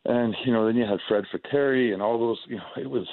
And, 0.05 0.35
you 0.45 0.53
know, 0.53 0.65
then 0.65 0.75
you 0.75 0.85
had 0.85 0.99
Fred 1.07 1.25
Fateri 1.33 1.93
and 1.93 2.01
all 2.01 2.19
those, 2.19 2.39
you 2.47 2.57
know, 2.57 2.63
it 2.77 2.89
was 2.89 3.07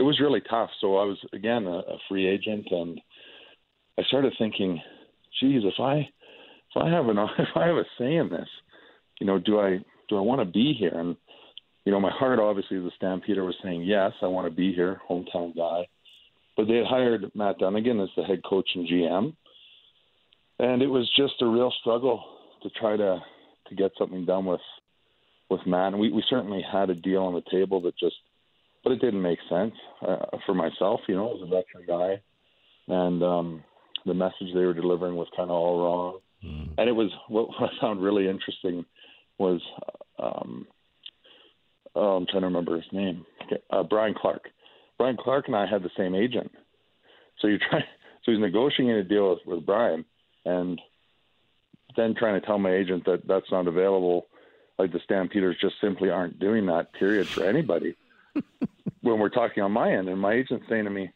it 0.00 0.02
was 0.02 0.18
really 0.18 0.40
tough. 0.40 0.70
So 0.80 0.96
I 0.96 1.04
was 1.04 1.18
again 1.34 1.66
a, 1.66 1.78
a 1.80 1.98
free 2.08 2.26
agent, 2.26 2.66
and 2.70 2.98
I 3.98 4.02
started 4.04 4.32
thinking, 4.38 4.80
geez, 5.38 5.62
if 5.62 5.78
I 5.78 5.96
if 5.98 6.82
I 6.82 6.88
have 6.88 7.08
an 7.08 7.18
if 7.38 7.48
I 7.54 7.66
have 7.66 7.76
a 7.76 7.84
say 7.98 8.16
in 8.16 8.30
this, 8.30 8.48
you 9.20 9.26
know, 9.26 9.38
do 9.38 9.60
I 9.60 9.78
do 10.08 10.16
I 10.16 10.20
want 10.20 10.40
to 10.40 10.46
be 10.46 10.72
here? 10.72 10.98
And 10.98 11.16
you 11.84 11.92
know, 11.92 12.00
my 12.00 12.10
heart 12.10 12.38
obviously 12.38 12.78
as 12.78 12.84
a 12.84 12.90
Stampeder 12.96 13.44
was 13.44 13.56
saying 13.62 13.82
yes, 13.82 14.12
I 14.22 14.26
want 14.26 14.46
to 14.46 14.54
be 14.54 14.72
here, 14.72 15.02
hometown 15.08 15.54
guy. 15.54 15.86
But 16.56 16.66
they 16.66 16.76
had 16.76 16.86
hired 16.86 17.30
Matt 17.34 17.58
Dunigan 17.58 18.02
as 18.02 18.08
the 18.16 18.24
head 18.24 18.40
coach 18.42 18.68
and 18.74 18.88
GM, 18.88 19.34
and 20.60 20.80
it 20.80 20.88
was 20.88 21.10
just 21.14 21.42
a 21.42 21.46
real 21.46 21.72
struggle 21.80 22.24
to 22.62 22.70
try 22.70 22.96
to 22.96 23.20
to 23.70 23.74
get 23.74 23.92
something 23.98 24.26
done 24.26 24.44
with 24.44 24.60
with 25.48 25.60
Matt. 25.66 25.92
And 25.92 26.00
we 26.00 26.12
we 26.12 26.22
certainly 26.28 26.62
had 26.70 26.90
a 26.90 26.94
deal 26.94 27.22
on 27.22 27.34
the 27.34 27.42
table 27.50 27.80
that 27.82 27.98
just, 27.98 28.16
but 28.84 28.92
it 28.92 29.00
didn't 29.00 29.22
make 29.22 29.38
sense 29.48 29.74
uh, 30.06 30.36
for 30.46 30.54
myself. 30.54 31.00
You 31.08 31.16
know, 31.16 31.34
as 31.34 31.42
a 31.42 31.46
veteran 31.46 31.86
guy, 31.86 32.22
and 32.88 33.22
um, 33.22 33.64
the 34.06 34.14
message 34.14 34.48
they 34.54 34.64
were 34.64 34.74
delivering 34.74 35.16
was 35.16 35.28
kind 35.36 35.50
of 35.50 35.56
all 35.56 35.82
wrong. 35.82 36.18
Mm. 36.44 36.74
And 36.78 36.88
it 36.88 36.92
was 36.92 37.10
what, 37.28 37.48
what 37.48 37.70
I 37.70 37.80
found 37.80 38.02
really 38.02 38.28
interesting 38.28 38.84
was 39.38 39.60
um, 40.18 40.66
oh, 41.94 42.16
I'm 42.16 42.26
trying 42.26 42.42
to 42.42 42.48
remember 42.48 42.76
his 42.76 42.92
name. 42.92 43.24
Okay, 43.46 43.62
uh, 43.70 43.82
Brian 43.82 44.14
Clark. 44.14 44.48
Brian 44.98 45.16
Clark 45.18 45.46
and 45.46 45.56
I 45.56 45.66
had 45.66 45.82
the 45.82 45.90
same 45.96 46.14
agent. 46.14 46.50
So 47.40 47.48
you 47.48 47.58
try. 47.70 47.80
So 48.24 48.32
he's 48.32 48.40
negotiating 48.40 48.90
a 48.90 49.02
deal 49.02 49.30
with, 49.30 49.38
with 49.46 49.66
Brian, 49.66 50.04
and 50.44 50.78
then 51.96 52.14
trying 52.14 52.40
to 52.40 52.46
tell 52.46 52.58
my 52.58 52.72
agent 52.72 53.04
that 53.06 53.26
that's 53.26 53.50
not 53.50 53.66
available. 53.66 54.26
Like 54.78 54.92
the 54.92 55.00
Stampeders 55.04 55.56
just 55.60 55.74
simply 55.80 56.10
aren't 56.10 56.38
doing 56.38 56.66
that. 56.66 56.92
Period 56.92 57.26
for 57.26 57.44
anybody. 57.44 57.96
when 59.02 59.18
we're 59.18 59.28
talking 59.28 59.62
on 59.62 59.72
my 59.72 59.92
end, 59.92 60.08
and 60.08 60.20
my 60.20 60.34
agent's 60.34 60.66
saying 60.68 60.84
to 60.84 60.90
me, 60.90 61.10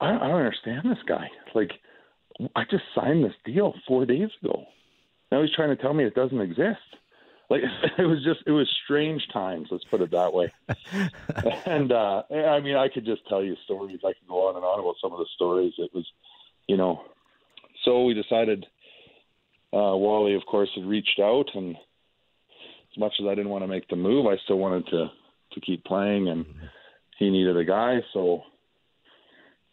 I 0.00 0.10
don't, 0.10 0.22
I 0.22 0.28
don't 0.28 0.38
understand 0.38 0.82
this 0.84 1.02
guy. 1.06 1.28
Like, 1.54 1.72
I 2.56 2.64
just 2.64 2.84
signed 2.94 3.24
this 3.24 3.34
deal 3.44 3.74
four 3.86 4.04
days 4.04 4.30
ago. 4.42 4.64
Now 5.30 5.42
he's 5.42 5.54
trying 5.54 5.74
to 5.74 5.80
tell 5.80 5.94
me 5.94 6.04
it 6.04 6.14
doesn't 6.14 6.40
exist 6.40 6.80
like 7.52 7.62
it 7.98 8.06
was 8.06 8.24
just 8.24 8.40
it 8.46 8.50
was 8.50 8.68
strange 8.84 9.28
times 9.32 9.68
let's 9.70 9.84
put 9.84 10.00
it 10.00 10.10
that 10.10 10.32
way 10.32 10.52
and 11.66 11.92
uh 11.92 12.22
i 12.30 12.60
mean 12.60 12.76
i 12.76 12.88
could 12.88 13.04
just 13.04 13.26
tell 13.28 13.42
you 13.44 13.54
stories 13.64 14.00
i 14.04 14.12
could 14.12 14.28
go 14.28 14.48
on 14.48 14.56
and 14.56 14.64
on 14.64 14.80
about 14.80 14.96
some 15.00 15.12
of 15.12 15.18
the 15.18 15.26
stories 15.34 15.72
it 15.78 15.90
was 15.94 16.06
you 16.66 16.76
know 16.76 17.04
so 17.84 18.04
we 18.04 18.14
decided 18.14 18.66
uh 19.72 19.96
wally 19.96 20.34
of 20.34 20.42
course 20.46 20.68
had 20.74 20.84
reached 20.84 21.20
out 21.20 21.46
and 21.54 21.76
as 21.76 22.98
much 22.98 23.12
as 23.20 23.26
i 23.26 23.34
didn't 23.34 23.50
want 23.50 23.62
to 23.62 23.68
make 23.68 23.88
the 23.88 23.96
move 23.96 24.26
i 24.26 24.36
still 24.44 24.58
wanted 24.58 24.86
to 24.86 25.06
to 25.52 25.60
keep 25.60 25.84
playing 25.84 26.28
and 26.28 26.44
he 27.18 27.30
needed 27.30 27.56
a 27.56 27.64
guy 27.64 27.98
so 28.12 28.42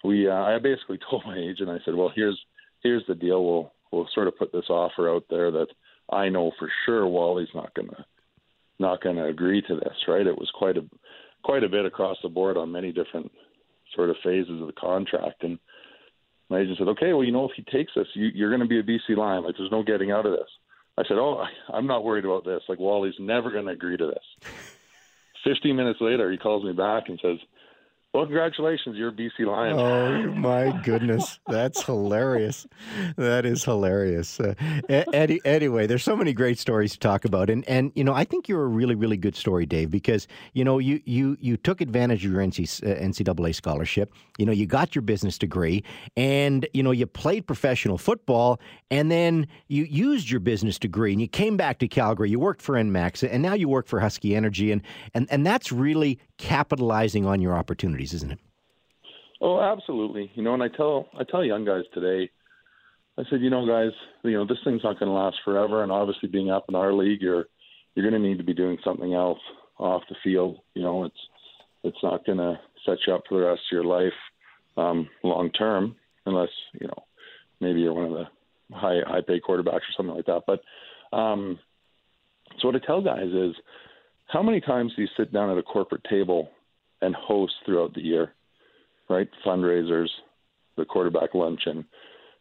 we 0.04 0.30
uh, 0.30 0.34
i 0.34 0.58
basically 0.60 1.00
told 1.10 1.24
my 1.26 1.38
agent 1.38 1.70
i 1.70 1.78
said 1.86 1.96
well 1.96 2.12
here's 2.16 2.40
here's 2.82 3.04
the 3.08 3.16
deal 3.16 3.46
we'll 3.46 3.74
we'll 3.92 4.08
sort 4.14 4.28
of 4.28 4.38
put 4.38 4.52
this 4.52 4.70
offer 4.70 5.10
out 5.10 5.24
there 5.30 5.52
that 5.52 5.68
I 6.12 6.30
know 6.30 6.52
for 6.58 6.70
sure 6.86 7.08
Wally's 7.08 7.50
not 7.54 7.74
to 7.76 7.84
not 8.80 9.02
to 9.02 9.26
agree 9.26 9.62
to 9.62 9.76
this, 9.76 9.96
right? 10.08 10.26
It 10.26 10.38
was 10.38 10.50
quite 10.54 10.78
a 10.78 10.86
quite 11.44 11.64
a 11.64 11.70
bit 11.70 11.86
across 11.86 12.18
the 12.24 12.30
board 12.30 12.58
on 12.58 12.72
many 12.72 12.92
different 12.92 13.32
sort 13.96 14.10
of 14.10 14.16
phases 14.24 14.62
of 14.62 14.68
the 14.68 14.74
contract, 14.74 15.44
and 15.44 15.60
my 16.50 16.60
agent 16.60 16.78
said, 16.78 16.88
"Okay, 16.90 17.14
well, 17.14 17.24
you 17.24 17.32
know, 17.32 17.46
if 17.46 17.52
he 17.56 17.64
takes 17.64 17.94
this, 17.96 18.08
you, 18.14 18.30
you're 18.34 18.50
going 18.50 18.62
to 18.62 18.68
be 18.68 18.80
a 18.80 18.84
BC 18.84 19.16
Lion. 19.18 19.44
Like, 19.44 19.56
there's 19.58 19.72
no 19.72 19.84
getting 19.84 20.12
out 20.12 20.26
of 20.26 20.32
this." 20.32 20.50
I 20.98 21.04
said, 21.04 21.18
"Oh, 21.18 21.44
I'm 21.74 21.88
not 21.88 22.04
worried 22.04 22.26
about 22.26 22.46
this. 22.46 22.62
Like, 22.68 22.80
Wally's 22.80 23.14
never 23.20 23.52
going 23.52 23.66
to 23.66 23.72
agree 23.72 23.98
to 23.98 24.08
this." 24.08 24.52
Fifteen 25.44 25.78
minutes 25.78 26.02
later, 26.02 26.30
he 26.32 26.38
calls 26.38 26.66
me 26.66 26.74
back 26.74 27.08
and 27.08 27.20
says, 27.22 27.38
well, 28.12 28.26
congratulations, 28.26 28.98
you're 28.98 29.10
a 29.10 29.12
BC 29.12 29.46
Lion. 29.46 29.78
Oh 29.78 30.32
my 30.34 30.72
goodness, 30.82 31.40
that's 31.46 31.84
hilarious. 31.84 32.66
That 33.18 33.46
is 33.46 33.64
hilarious. 33.64 34.40
Uh, 34.40 34.56
anyway, 34.90 35.86
there's 35.86 36.04
so 36.04 36.16
many 36.16 36.34
great 36.34 36.58
stories 36.58 36.94
to 36.94 37.00
talk 37.00 37.24
about, 37.24 37.52
and 37.52 37.64
and 37.70 37.92
you 37.94 38.04
know 38.04 38.14
I 38.14 38.24
think 38.24 38.50
you're 38.50 38.64
a 38.64 38.68
really 38.68 38.96
really 38.96 39.16
good 39.16 39.36
story, 39.36 39.68
Dave, 39.68 39.92
because 39.92 40.28
you 40.54 40.64
know 40.64 40.80
you 40.80 41.00
you 41.06 41.38
you 41.40 41.56
took 41.56 41.82
advantage 41.82 42.26
of 42.26 42.32
your 42.32 42.42
NC, 42.42 42.84
uh, 42.84 43.00
NCAA 43.00 43.54
scholarship. 43.54 44.12
You 44.40 44.48
know 44.48 44.54
you 44.54 44.66
got 44.66 44.96
your 44.96 45.04
business 45.04 45.38
degree, 45.38 45.84
and 46.18 46.68
you 46.74 46.82
know 46.82 46.92
you 46.92 47.06
played 47.06 47.46
professional 47.46 48.00
football, 48.00 48.60
and 48.90 49.12
then 49.12 49.46
you 49.68 49.84
used 49.84 50.32
your 50.32 50.40
business 50.40 50.80
degree, 50.80 51.12
and 51.12 51.22
you 51.22 51.28
came 51.28 51.58
back 51.58 51.78
to 51.78 51.88
Calgary. 51.88 52.32
You 52.32 52.40
worked 52.40 52.64
for 52.64 52.74
Enmax, 52.74 53.28
and 53.30 53.44
now 53.44 53.54
you 53.54 53.70
work 53.70 53.86
for 53.86 54.00
Husky 54.00 54.36
Energy, 54.36 54.72
and 54.72 54.82
and 55.14 55.28
and 55.30 55.46
that's 55.46 55.72
really 55.72 56.18
capitalizing 56.40 57.28
on 57.28 57.40
your 57.40 57.54
opportunities, 58.00 58.14
isn't 58.14 58.32
it? 58.32 58.40
Oh, 59.42 59.62
absolutely. 59.62 60.32
You 60.36 60.44
know, 60.44 60.54
and 60.54 60.64
I 60.64 60.68
tell 60.68 61.08
I 61.18 61.24
tell 61.24 61.44
young 61.44 61.66
guys 61.66 61.84
today, 61.94 62.30
I 63.18 63.24
said, 63.30 63.42
you 63.42 63.50
know, 63.50 63.66
guys, 63.66 63.92
you 64.24 64.34
know, 64.34 64.46
this 64.46 64.58
thing's 64.64 64.84
not 64.84 65.00
going 65.00 65.10
to 65.10 65.18
last 65.18 65.38
forever, 65.46 65.84
and 65.84 65.92
obviously, 65.92 66.30
being 66.30 66.50
up 66.50 66.66
in 66.70 66.76
our 66.76 66.94
league, 66.94 67.22
you're 67.22 67.46
you're 67.96 68.10
going 68.10 68.22
to 68.22 68.28
need 68.28 68.38
to 68.38 68.44
be 68.44 68.54
doing 68.54 68.78
something 68.84 69.14
else 69.14 69.40
off 69.78 70.04
the 70.10 70.16
field. 70.24 70.60
You 70.74 70.84
know, 70.84 71.06
it's 71.06 71.20
it's 71.84 72.04
not 72.04 72.26
going 72.26 72.38
to 72.38 72.60
set 72.86 72.98
you 73.08 73.14
up 73.14 73.24
for 73.28 73.40
the 73.40 73.48
rest 73.48 73.62
of 73.72 73.76
your 73.76 73.86
life 73.86 74.14
um, 74.78 75.08
long 75.24 75.52
term, 75.52 75.96
unless 76.26 76.50
you 76.80 76.88
know 76.88 77.04
maybe 77.62 77.82
you're 77.82 77.94
one 77.94 78.06
of 78.06 78.12
the 78.12 78.76
high 78.76 79.00
high 79.08 79.22
pay 79.26 79.40
quarterbacks 79.40 79.88
or 79.88 79.94
something 79.96 80.16
like 80.16 80.26
that. 80.26 80.44
But 80.46 81.18
um, 81.18 81.60
so 82.60 82.68
what 82.68 82.76
I 82.76 82.86
tell 82.86 83.02
guys 83.02 83.32
is 83.32 83.56
how 84.28 84.44
many 84.44 84.60
times 84.60 84.94
do 84.96 85.02
you 85.02 85.08
sit 85.18 85.32
down 85.32 85.50
at 85.50 85.58
a 85.58 85.64
corporate 85.64 86.04
table 86.10 86.52
and 87.02 87.16
host 87.16 87.54
throughout 87.66 87.94
the 87.94 88.02
year, 88.02 88.34
right? 89.10 89.28
Fundraisers, 89.46 90.10
the 90.78 90.86
quarterback 90.86 91.34
luncheon, 91.34 91.86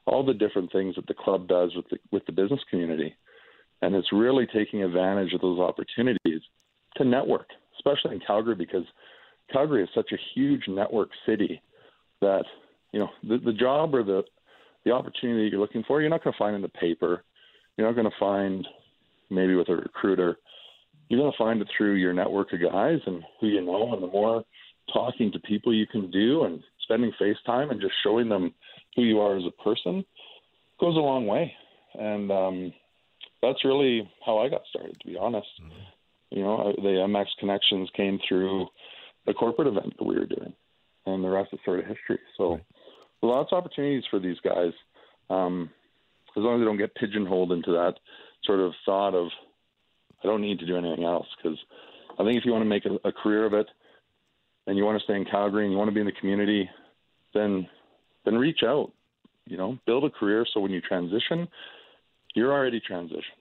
all 0.06 0.24
the 0.24 0.34
different 0.34 0.72
things 0.72 0.94
that 0.96 1.06
the 1.06 1.14
club 1.14 1.48
does 1.48 1.74
with 1.74 1.84
the, 1.90 1.98
with 2.12 2.24
the 2.26 2.32
business 2.32 2.60
community. 2.70 3.14
And 3.82 3.94
it's 3.94 4.12
really 4.12 4.46
taking 4.52 4.82
advantage 4.82 5.32
of 5.32 5.40
those 5.40 5.60
opportunities 5.60 6.40
to 6.96 7.04
network, 7.04 7.46
especially 7.78 8.16
in 8.16 8.20
Calgary, 8.26 8.54
because 8.54 8.84
Calgary 9.52 9.82
is 9.82 9.88
such 9.94 10.10
a 10.12 10.18
huge 10.34 10.62
network 10.68 11.10
city 11.26 11.62
that, 12.20 12.44
you 12.92 12.98
know, 12.98 13.08
the, 13.22 13.38
the 13.38 13.52
job 13.52 13.94
or 13.94 14.02
the, 14.02 14.22
the 14.84 14.90
opportunity 14.90 15.48
you're 15.50 15.60
looking 15.60 15.84
for, 15.86 16.00
you're 16.00 16.10
not 16.10 16.24
going 16.24 16.32
to 16.32 16.38
find 16.38 16.56
in 16.56 16.62
the 16.62 16.68
paper. 16.68 17.22
You're 17.76 17.86
not 17.86 17.94
going 17.94 18.10
to 18.10 18.16
find 18.18 18.66
maybe 19.30 19.54
with 19.54 19.68
a 19.68 19.76
recruiter 19.76 20.38
you're 21.08 21.20
going 21.20 21.32
to 21.32 21.38
find 21.38 21.60
it 21.60 21.68
through 21.76 21.94
your 21.94 22.12
network 22.12 22.52
of 22.52 22.60
guys 22.60 22.98
and 23.06 23.22
who 23.40 23.48
you 23.48 23.64
know. 23.64 23.92
And 23.92 24.02
the 24.02 24.06
more 24.06 24.44
talking 24.92 25.32
to 25.32 25.38
people 25.40 25.74
you 25.74 25.86
can 25.86 26.10
do 26.10 26.44
and 26.44 26.62
spending 26.82 27.12
face 27.18 27.36
time 27.46 27.70
and 27.70 27.80
just 27.80 27.94
showing 28.02 28.28
them 28.28 28.54
who 28.96 29.02
you 29.02 29.20
are 29.20 29.36
as 29.36 29.44
a 29.46 29.62
person 29.62 30.04
goes 30.80 30.96
a 30.96 31.00
long 31.00 31.26
way. 31.26 31.52
And 31.94 32.30
um, 32.30 32.72
that's 33.42 33.64
really 33.64 34.08
how 34.24 34.38
I 34.38 34.48
got 34.48 34.62
started, 34.68 34.98
to 35.00 35.06
be 35.06 35.16
honest. 35.16 35.46
Mm-hmm. 35.62 36.36
You 36.36 36.42
know, 36.42 36.72
the 36.76 36.88
Enmax 36.88 37.26
connections 37.40 37.88
came 37.96 38.18
through 38.28 38.66
a 39.26 39.34
corporate 39.34 39.68
event 39.68 39.94
that 39.98 40.04
we 40.04 40.18
were 40.18 40.26
doing, 40.26 40.52
and 41.06 41.24
the 41.24 41.28
rest 41.28 41.50
is 41.52 41.60
sort 41.64 41.80
of 41.80 41.86
history. 41.86 42.18
So, 42.36 42.52
right. 42.52 42.62
lots 43.22 43.52
of 43.52 43.58
opportunities 43.58 44.04
for 44.10 44.18
these 44.18 44.36
guys, 44.44 44.72
um, 45.30 45.70
as 46.36 46.42
long 46.42 46.56
as 46.56 46.60
they 46.60 46.64
don't 46.66 46.76
get 46.76 46.94
pigeonholed 46.96 47.52
into 47.52 47.72
that 47.72 47.94
sort 48.44 48.60
of 48.60 48.72
thought 48.84 49.14
of 49.14 49.28
I 50.22 50.26
don't 50.26 50.42
need 50.42 50.58
to 50.58 50.66
do 50.66 50.76
anything 50.76 51.04
else 51.04 51.26
because 51.36 51.58
I 52.18 52.24
think 52.24 52.38
if 52.38 52.44
you 52.44 52.52
want 52.52 52.62
to 52.62 52.68
make 52.68 52.84
a, 52.84 53.08
a 53.08 53.12
career 53.12 53.46
of 53.46 53.54
it 53.54 53.66
and 54.66 54.76
you 54.76 54.84
want 54.84 54.98
to 54.98 55.04
stay 55.04 55.14
in 55.14 55.24
Calgary 55.24 55.64
and 55.64 55.72
you 55.72 55.78
want 55.78 55.88
to 55.88 55.94
be 55.94 56.00
in 56.00 56.06
the 56.06 56.12
community, 56.12 56.68
then 57.34 57.66
then 58.24 58.34
reach 58.34 58.60
out. 58.64 58.92
You 59.46 59.56
know, 59.56 59.78
build 59.86 60.04
a 60.04 60.10
career 60.10 60.44
so 60.52 60.60
when 60.60 60.72
you 60.72 60.80
transition, 60.80 61.48
you're 62.34 62.52
already 62.52 62.80
transitioned. 62.80 63.37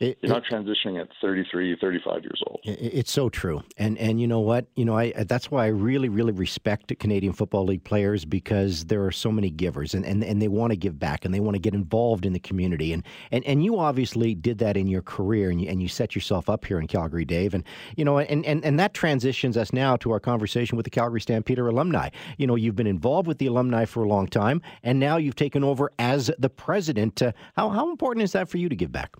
It, 0.00 0.18
You're 0.22 0.32
not 0.32 0.44
it, 0.46 0.50
transitioning 0.50 0.98
at 0.98 1.08
33, 1.20 1.76
35 1.78 2.22
years 2.22 2.42
old. 2.46 2.60
It's 2.64 3.12
so 3.12 3.28
true. 3.28 3.62
And 3.76 3.98
and 3.98 4.18
you 4.18 4.26
know 4.26 4.40
what? 4.40 4.66
You 4.74 4.86
know, 4.86 4.96
I 4.96 5.12
that's 5.12 5.50
why 5.50 5.64
I 5.64 5.68
really 5.68 6.08
really 6.08 6.32
respect 6.32 6.98
Canadian 6.98 7.34
Football 7.34 7.66
League 7.66 7.84
players 7.84 8.24
because 8.24 8.86
there 8.86 9.04
are 9.04 9.10
so 9.10 9.30
many 9.30 9.50
givers 9.50 9.92
and, 9.92 10.06
and, 10.06 10.24
and 10.24 10.40
they 10.40 10.48
want 10.48 10.70
to 10.70 10.76
give 10.76 10.98
back 10.98 11.26
and 11.26 11.34
they 11.34 11.40
want 11.40 11.54
to 11.54 11.60
get 11.60 11.74
involved 11.74 12.24
in 12.24 12.32
the 12.32 12.38
community. 12.38 12.94
And 12.94 13.04
and, 13.30 13.44
and 13.44 13.62
you 13.62 13.78
obviously 13.78 14.34
did 14.34 14.56
that 14.58 14.78
in 14.78 14.86
your 14.86 15.02
career 15.02 15.50
and 15.50 15.60
you, 15.60 15.68
and 15.68 15.82
you 15.82 15.88
set 15.88 16.14
yourself 16.14 16.48
up 16.48 16.64
here 16.64 16.80
in 16.80 16.86
Calgary, 16.86 17.26
Dave. 17.26 17.52
And 17.52 17.62
you 17.96 18.04
know, 18.04 18.18
and, 18.18 18.44
and, 18.46 18.64
and 18.64 18.80
that 18.80 18.94
transitions 18.94 19.58
us 19.58 19.70
now 19.70 19.96
to 19.96 20.12
our 20.12 20.20
conversation 20.20 20.76
with 20.76 20.84
the 20.84 20.90
Calgary 20.90 21.20
Stampeder 21.20 21.68
alumni. 21.68 22.08
You 22.38 22.46
know, 22.46 22.54
you've 22.54 22.76
been 22.76 22.86
involved 22.86 23.28
with 23.28 23.36
the 23.36 23.46
alumni 23.46 23.84
for 23.84 24.02
a 24.02 24.08
long 24.08 24.28
time 24.28 24.62
and 24.82 24.98
now 24.98 25.18
you've 25.18 25.36
taken 25.36 25.62
over 25.62 25.92
as 25.98 26.30
the 26.38 26.48
president. 26.48 27.20
Uh, 27.20 27.32
how 27.54 27.68
how 27.68 27.90
important 27.90 28.24
is 28.24 28.32
that 28.32 28.48
for 28.48 28.56
you 28.56 28.70
to 28.70 28.76
give 28.76 28.92
back? 28.92 29.14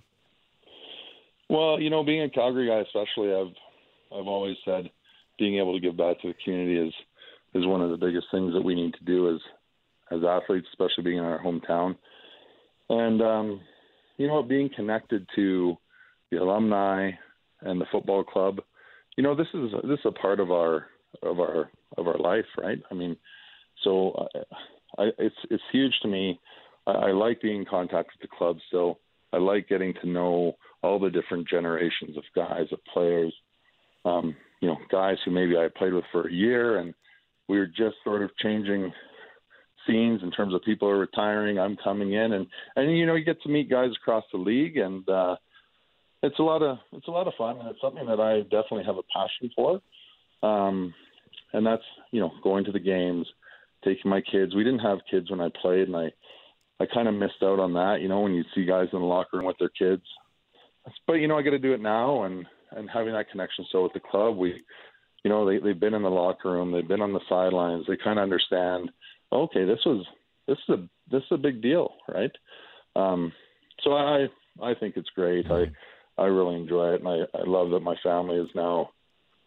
Well, 1.51 1.81
you 1.81 1.91
know, 1.91 2.05
being 2.05 2.23
a 2.23 2.31
Calgary 2.31 2.69
guy, 2.69 2.79
especially, 2.79 3.35
I've 3.35 4.17
I've 4.17 4.29
always 4.29 4.57
said 4.65 4.89
being 5.37 5.59
able 5.59 5.75
to 5.75 5.81
give 5.81 5.97
back 5.97 6.21
to 6.21 6.29
the 6.29 6.35
community 6.45 6.89
is 6.89 6.95
is 7.55 7.67
one 7.67 7.83
of 7.83 7.91
the 7.91 7.97
biggest 7.97 8.27
things 8.31 8.53
that 8.55 8.63
we 8.63 8.77
need 8.77 8.95
to 8.95 9.05
do 9.05 9.35
as 9.35 9.41
as 10.13 10.21
athletes, 10.25 10.69
especially 10.71 11.03
being 11.03 11.19
in 11.19 11.25
our 11.25 11.43
hometown. 11.43 11.97
And 12.89 13.21
um, 13.21 13.61
you 14.17 14.29
know, 14.29 14.45
being 14.45 14.71
connected 14.77 15.27
to 15.35 15.77
the 16.31 16.37
alumni 16.37 17.11
and 17.63 17.81
the 17.81 17.87
football 17.91 18.23
club, 18.23 18.61
you 19.17 19.25
know, 19.25 19.35
this 19.35 19.49
is 19.53 19.73
this 19.83 19.99
is 19.99 20.07
a 20.07 20.13
part 20.13 20.39
of 20.39 20.53
our 20.53 20.87
of 21.25 21.41
our 21.41 21.69
of 21.99 22.07
our 22.07 22.19
life, 22.19 22.47
right? 22.59 22.79
I 22.93 22.95
mean, 22.95 23.17
so 23.83 24.13
uh, 24.13 24.39
I, 24.99 25.09
it's 25.19 25.35
it's 25.51 25.63
huge 25.73 25.95
to 26.03 26.09
me. 26.09 26.39
I, 26.87 26.93
I 26.93 27.11
like 27.11 27.43
being 27.43 27.63
in 27.63 27.67
contact 27.67 28.11
with 28.15 28.31
the 28.31 28.37
club 28.37 28.59
still. 28.69 29.01
I 29.33 29.39
like 29.39 29.69
getting 29.69 29.95
to 30.03 30.09
know 30.09 30.55
all 30.83 30.99
the 30.99 31.11
different 31.11 31.49
generations 31.49 32.17
of 32.17 32.25
guys, 32.35 32.67
of 32.73 32.79
players. 32.93 33.35
Um, 34.05 34.35
you 34.61 34.69
know, 34.69 34.77
guys 34.91 35.17
who 35.25 35.31
maybe 35.31 35.57
I 35.57 35.69
played 35.77 35.93
with 35.93 36.05
for 36.11 36.27
a 36.27 36.33
year, 36.33 36.79
and 36.79 36.95
we 37.49 37.59
were 37.59 37.67
just 37.67 37.97
sort 38.05 38.23
of 38.23 38.31
changing 38.39 38.93
scenes 39.87 40.23
in 40.23 40.31
terms 40.31 40.55
of 40.55 40.63
people 40.63 40.89
are 40.89 40.99
retiring. 40.99 41.59
I'm 41.59 41.77
coming 41.83 42.13
in, 42.13 42.33
and 42.33 42.47
and 42.77 42.97
you 42.97 43.07
know, 43.07 43.15
you 43.15 43.25
get 43.25 43.43
to 43.43 43.49
meet 43.49 43.71
guys 43.71 43.91
across 44.01 44.25
the 44.33 44.39
league, 44.39 44.77
and 44.77 45.09
uh, 45.09 45.37
it's 46.23 46.39
a 46.39 46.43
lot 46.43 46.63
of 46.63 46.79
it's 46.93 47.09
a 47.09 47.13
lot 47.13 47.27
of 47.27 47.35
fun, 47.37 47.59
and 47.59 47.69
it's 47.69 47.81
something 47.81 48.07
that 48.07 48.21
I 48.21 48.43
definitely 48.43 48.85
have 48.85 48.97
a 48.97 49.03
passion 49.15 49.51
for. 49.55 49.81
Um, 50.43 50.95
and 51.53 51.67
that's 51.67 51.83
you 52.13 52.21
know 52.21 52.33
going 52.43 52.65
to 52.65 52.73
the 52.73 52.81
games, 52.81 53.27
taking 53.85 54.11
my 54.11 54.21
kids. 54.21 54.55
We 54.55 54.65
didn't 54.65 54.81
have 54.81 54.99
kids 55.11 55.31
when 55.31 55.41
I 55.41 55.49
played, 55.61 55.89
and 55.89 55.97
I 55.97 56.13
I 56.81 56.87
kind 56.87 57.09
of 57.09 57.15
missed 57.15 57.43
out 57.43 57.61
on 57.61 57.75
that. 57.75 57.99
You 58.01 58.09
know, 58.09 58.21
when 58.21 58.35
you 58.35 58.43
see 58.55 58.65
guys 58.65 58.89
in 58.93 59.01
the 59.01 59.05
locker 59.05 59.37
room 59.37 59.47
with 59.47 59.59
their 59.59 59.69
kids, 59.69 60.03
but 61.07 61.15
you 61.15 61.29
know 61.29 61.39
I 61.39 61.43
got 61.43 61.51
to 61.51 61.59
do 61.59 61.75
it 61.75 61.81
now, 61.81 62.25
and 62.25 62.47
and 62.73 62.89
having 62.89 63.13
that 63.13 63.31
connection 63.31 63.67
so 63.71 63.83
with 63.83 63.93
the 63.93 64.01
club, 64.01 64.37
we, 64.37 64.63
you 65.25 65.31
know, 65.31 65.47
they 65.47 65.59
they've 65.59 65.79
been 65.79 65.95
in 65.95 66.03
the 66.03 66.09
locker 66.09 66.51
room, 66.51 66.73
they've 66.73 66.87
been 66.87 67.03
on 67.03 67.13
the 67.13 67.21
sidelines, 67.29 67.85
they 67.87 67.97
kind 68.03 68.19
of 68.19 68.23
understand. 68.23 68.91
Okay, 69.33 69.65
this 69.65 69.81
was 69.85 70.05
this 70.49 70.59
is 70.69 70.75
a 70.75 70.89
this 71.11 71.23
is 71.23 71.33
a 71.33 71.39
big 71.39 71.63
deal, 71.63 71.93
right? 72.09 72.33
Um, 72.97 73.33
so 73.83 73.93
I 73.93 74.27
I 74.63 74.75
think 74.75 74.97
it's 74.97 75.11
great. 75.15 75.47
I 75.51 75.65
I 76.21 76.27
really 76.27 76.57
enjoy 76.57 76.95
it, 76.95 77.03
and 77.03 77.09
I 77.09 77.39
I 77.39 77.45
love 77.47 77.71
that 77.71 77.81
my 77.81 77.97
family 78.03 78.37
is 78.37 78.49
now 78.55 78.91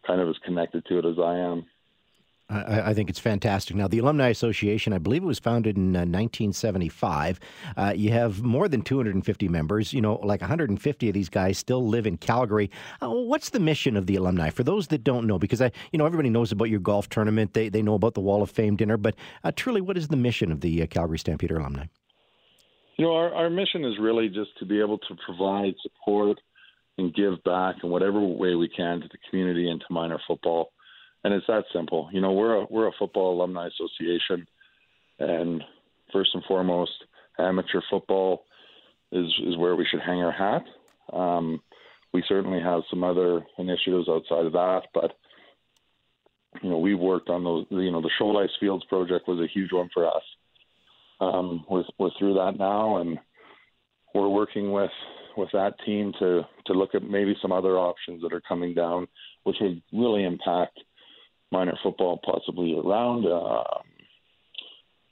kind 0.06 0.22
of 0.22 0.30
as 0.30 0.36
connected 0.46 0.86
to 0.86 1.00
it 1.00 1.06
as 1.06 1.16
I 1.22 1.38
am. 1.38 1.66
I, 2.54 2.90
I, 2.90 2.94
think 2.94 3.10
it's 3.10 3.20
fantastic. 3.20 3.76
Now, 3.76 3.88
the 3.88 3.98
Alumni 4.00 4.30
Association, 4.30 4.94
I 4.94 4.98
believe 4.98 5.24
it 5.24 5.28
was 5.28 5.40
founded 5.40 5.78
in 5.78 5.96
uh, 5.96 6.00
1975. 6.00 7.40
Uh, 7.76 7.94
you 7.96 8.12
have 8.12 8.44
more 8.44 8.68
than 8.68 8.82
250 8.82 9.48
members. 9.48 9.94
You 9.94 10.02
know, 10.02 10.16
like 10.24 10.42
150 10.42 11.08
of 11.08 11.14
these 11.14 11.30
guys 11.30 11.58
still 11.58 11.88
live 11.88 12.06
in 12.06 12.18
Calgary. 12.18 12.70
Uh, 13.02 13.10
what's 13.10 13.50
the 13.50 13.60
mission 13.60 13.98
of 13.98 14.06
the 14.06 14.16
alumni? 14.16 14.50
For 14.50 14.64
those 14.64 14.88
that 14.88 15.04
don't 15.04 15.26
know, 15.26 15.40
because 15.40 15.62
I, 15.62 15.72
you 15.92 15.98
know, 15.98 16.06
everybody 16.06 16.30
knows 16.30 16.52
about 16.52 16.66
your 16.66 16.80
golf 16.80 17.10
tournament. 17.10 17.54
They 17.54 17.70
they 17.70 17.82
know 17.82 17.96
about 17.96 18.14
the 18.14 18.22
Wall 18.22 18.42
of 18.42 18.52
Fame 18.52 18.76
dinner, 18.76 18.98
but 18.98 19.16
uh, 19.44 19.52
truly, 19.56 19.82
what 19.82 19.98
is 19.98 20.10
the 20.10 20.18
mission 20.18 20.52
of 20.52 20.62
the 20.62 20.84
uh, 20.84 20.88
Calgary 20.88 21.20
Stampeder 21.20 21.58
alumni? 21.58 21.86
You 22.98 23.06
know, 23.06 23.16
our, 23.16 23.34
our 23.34 23.50
mission 23.50 23.84
is 23.84 23.98
really 24.00 24.30
just 24.30 24.52
to 24.60 24.66
be 24.66 24.80
able 24.80 25.00
to 25.00 25.16
provide 25.26 25.74
support 25.82 26.40
and 27.00 27.14
give 27.16 27.44
back 27.44 27.78
in 27.84 27.90
whatever 27.90 28.22
way 28.22 28.54
we 28.54 28.70
can 28.70 29.02
to 29.02 29.08
the 29.08 29.18
community 29.30 29.70
and 29.70 29.80
to 29.80 29.86
minor 29.90 30.20
football 30.28 30.73
and 31.24 31.34
it's 31.34 31.48
that 31.48 31.64
simple. 31.74 32.10
You 32.12 32.22
know, 32.22 32.34
we're 32.34 32.62
a 32.62 32.66
we're 32.70 32.88
a 32.88 32.98
football 33.00 33.36
alumni 33.36 33.68
association, 33.68 34.46
and 35.20 35.64
first 36.12 36.32
and 36.34 36.44
foremost, 36.46 36.92
amateur 37.40 37.82
football 37.90 38.44
is 39.12 39.28
is 39.48 39.58
where 39.58 39.76
we 39.76 39.86
should 39.90 40.02
hang 40.02 40.22
our 40.22 40.32
hat. 40.32 40.64
Um, 41.16 41.62
we 42.14 42.24
certainly 42.28 42.62
have 42.62 42.82
some 42.90 43.04
other 43.04 43.42
initiatives 43.58 44.08
outside 44.08 44.46
of 44.46 44.54
that, 44.54 44.84
but 44.94 45.14
you 46.62 46.70
know, 46.70 46.78
we've 46.78 47.00
worked 47.00 47.30
on 47.30 47.44
those. 47.44 47.66
You 47.70 47.92
know, 47.92 48.02
the 48.02 48.12
Shouldice 48.20 48.50
Fields 48.60 48.86
project 48.86 49.28
was 49.28 49.40
a 49.40 49.52
huge 49.52 49.72
one 49.72 49.90
for 49.94 50.08
us. 50.08 50.24
Um, 51.20 51.66
we're 51.70 51.84
we're 51.98 52.10
through 52.20 52.36
that 52.36 52.58
now, 52.60 52.98
and 52.98 53.18
we're 54.14 54.30
working 54.30 54.72
with 54.72 54.92
with 55.38 55.50
that 55.54 55.74
team 55.86 56.14
to 56.20 56.42
to 56.68 56.74
look 56.74 56.96
at 56.96 57.04
maybe 57.04 57.36
some 57.42 57.52
other 57.52 57.78
options 57.78 58.22
that 58.22 58.34
are 58.34 58.42
coming 58.42 58.74
down, 58.74 59.08
which 59.44 59.58
would 59.62 59.82
really 59.92 60.26
impact 60.26 60.80
minor 61.54 61.78
football 61.82 62.20
possibly 62.26 62.76
around. 62.76 63.26
Uh, 63.26 63.64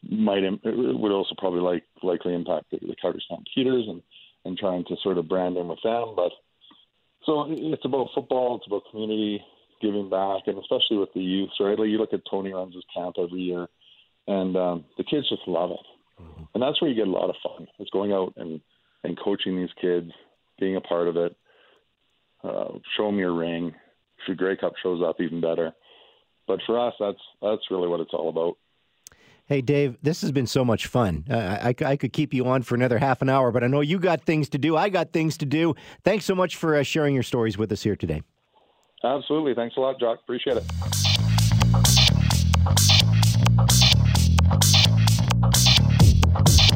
might 0.09 0.43
it 0.43 0.59
would 0.63 1.11
also 1.11 1.35
probably 1.37 1.61
like 1.61 1.83
likely 2.03 2.33
impact 2.33 2.65
the, 2.71 2.79
the 2.81 2.95
Calgary 2.99 3.23
Stampeders 3.25 3.85
and 3.87 4.01
and 4.43 4.57
trying 4.57 4.83
to 4.85 4.95
sort 5.03 5.19
of 5.19 5.29
brand 5.29 5.55
them 5.55 5.67
with 5.67 5.79
them. 5.83 6.13
But 6.15 6.31
so 7.25 7.45
it's 7.47 7.85
about 7.85 8.09
football, 8.15 8.57
it's 8.57 8.67
about 8.67 8.81
community 8.89 9.39
giving 9.79 10.09
back, 10.09 10.43
and 10.47 10.57
especially 10.57 10.97
with 10.97 11.13
the 11.13 11.21
youth. 11.21 11.51
Right, 11.59 11.77
like 11.77 11.89
you 11.89 11.99
look 11.99 12.13
at 12.13 12.21
Tony 12.29 12.51
runs 12.51 12.73
his 12.73 12.83
camp 12.93 13.15
every 13.19 13.41
year, 13.41 13.67
and 14.27 14.57
um, 14.57 14.85
the 14.97 15.03
kids 15.03 15.29
just 15.29 15.47
love 15.47 15.71
it, 15.71 16.21
mm-hmm. 16.21 16.43
and 16.53 16.63
that's 16.63 16.81
where 16.81 16.89
you 16.89 16.95
get 16.95 17.07
a 17.07 17.11
lot 17.11 17.29
of 17.29 17.35
fun. 17.43 17.67
It's 17.79 17.91
going 17.91 18.11
out 18.11 18.33
and 18.37 18.59
and 19.03 19.19
coaching 19.23 19.55
these 19.55 19.73
kids, 19.79 20.11
being 20.59 20.75
a 20.75 20.81
part 20.81 21.07
of 21.07 21.15
it. 21.17 21.35
Uh, 22.43 22.79
show 22.97 23.05
them 23.05 23.19
your 23.19 23.35
ring. 23.35 23.67
If 24.19 24.27
your 24.27 24.35
Grey 24.35 24.57
Cup 24.57 24.73
shows 24.81 25.03
up, 25.07 25.21
even 25.21 25.41
better 25.41 25.73
but 26.47 26.59
for 26.65 26.79
us, 26.79 26.95
that's 26.99 27.19
that's 27.41 27.61
really 27.69 27.87
what 27.87 27.99
it's 27.99 28.13
all 28.13 28.29
about. 28.29 28.57
Hey, 29.45 29.61
Dave, 29.61 29.97
this 30.01 30.21
has 30.21 30.31
been 30.31 30.47
so 30.47 30.63
much 30.63 30.87
fun. 30.87 31.25
Uh, 31.29 31.57
I, 31.61 31.75
I, 31.83 31.97
could 31.97 32.13
keep 32.13 32.33
you 32.33 32.45
on 32.45 32.61
for 32.61 32.75
another 32.75 32.99
half 32.99 33.21
an 33.21 33.27
hour, 33.27 33.51
but 33.51 33.65
I 33.65 33.67
know 33.67 33.81
you 33.81 33.99
got 33.99 34.21
things 34.21 34.47
to 34.49 34.57
do. 34.57 34.77
I 34.77 34.87
got 34.87 35.11
things 35.11 35.35
to 35.39 35.45
do. 35.45 35.75
Thanks 36.05 36.23
so 36.23 36.33
much 36.33 36.55
for 36.55 36.77
uh, 36.77 36.83
sharing 36.83 37.13
your 37.13 37.23
stories 37.23 37.57
with 37.57 37.69
us 37.73 37.83
here 37.83 37.97
today. 37.97 38.21
Absolutely. 39.03 39.53
Thanks 39.53 39.75
a 39.75 39.81
lot, 39.81 39.99
Jock. 39.99 40.19
Appreciate 40.23 40.57
it. 40.57 40.63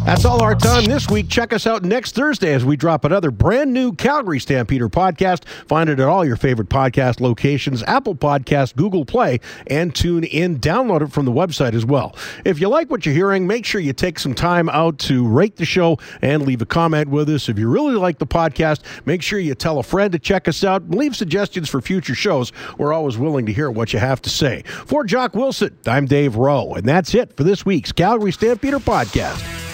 That's 0.05 0.23
all 0.23 0.43
our 0.43 0.53
time 0.53 0.85
this 0.85 1.09
week. 1.09 1.29
Check 1.29 1.51
us 1.51 1.65
out 1.65 1.83
next 1.83 2.13
Thursday 2.13 2.53
as 2.53 2.63
we 2.63 2.77
drop 2.77 3.05
another 3.05 3.31
brand 3.31 3.73
new 3.73 3.91
Calgary 3.91 4.39
Stampeder 4.39 4.87
podcast. 4.87 5.45
Find 5.67 5.89
it 5.89 5.99
at 5.99 6.07
all 6.07 6.23
your 6.23 6.35
favorite 6.35 6.69
podcast 6.69 7.19
locations 7.19 7.81
Apple 7.81 8.13
Podcast, 8.13 8.75
Google 8.75 9.03
Play, 9.03 9.39
and 9.65 9.95
tune 9.95 10.23
in. 10.23 10.59
Download 10.59 11.01
it 11.01 11.11
from 11.11 11.25
the 11.25 11.31
website 11.31 11.73
as 11.73 11.87
well. 11.87 12.15
If 12.45 12.61
you 12.61 12.69
like 12.69 12.91
what 12.91 13.03
you're 13.07 13.15
hearing, 13.15 13.47
make 13.47 13.65
sure 13.65 13.81
you 13.81 13.93
take 13.93 14.19
some 14.19 14.35
time 14.35 14.69
out 14.69 14.99
to 14.99 15.27
rate 15.27 15.55
the 15.55 15.65
show 15.65 15.97
and 16.21 16.45
leave 16.45 16.61
a 16.61 16.67
comment 16.67 17.09
with 17.09 17.27
us. 17.29 17.49
If 17.49 17.57
you 17.57 17.67
really 17.67 17.95
like 17.95 18.19
the 18.19 18.27
podcast, 18.27 18.81
make 19.07 19.23
sure 19.23 19.39
you 19.39 19.55
tell 19.55 19.79
a 19.79 19.83
friend 19.83 20.11
to 20.11 20.19
check 20.19 20.47
us 20.47 20.63
out. 20.63 20.87
Leave 20.87 21.15
suggestions 21.15 21.67
for 21.67 21.81
future 21.81 22.13
shows. 22.13 22.51
We're 22.77 22.93
always 22.93 23.17
willing 23.17 23.47
to 23.47 23.53
hear 23.53 23.71
what 23.71 23.91
you 23.91 23.97
have 23.97 24.21
to 24.21 24.29
say. 24.29 24.61
For 24.85 25.03
Jock 25.03 25.33
Wilson, 25.33 25.75
I'm 25.87 26.05
Dave 26.05 26.35
Rowe, 26.35 26.75
and 26.75 26.87
that's 26.87 27.15
it 27.15 27.35
for 27.35 27.43
this 27.43 27.65
week's 27.65 27.91
Calgary 27.91 28.31
Stampeder 28.31 28.77
podcast. 28.77 29.64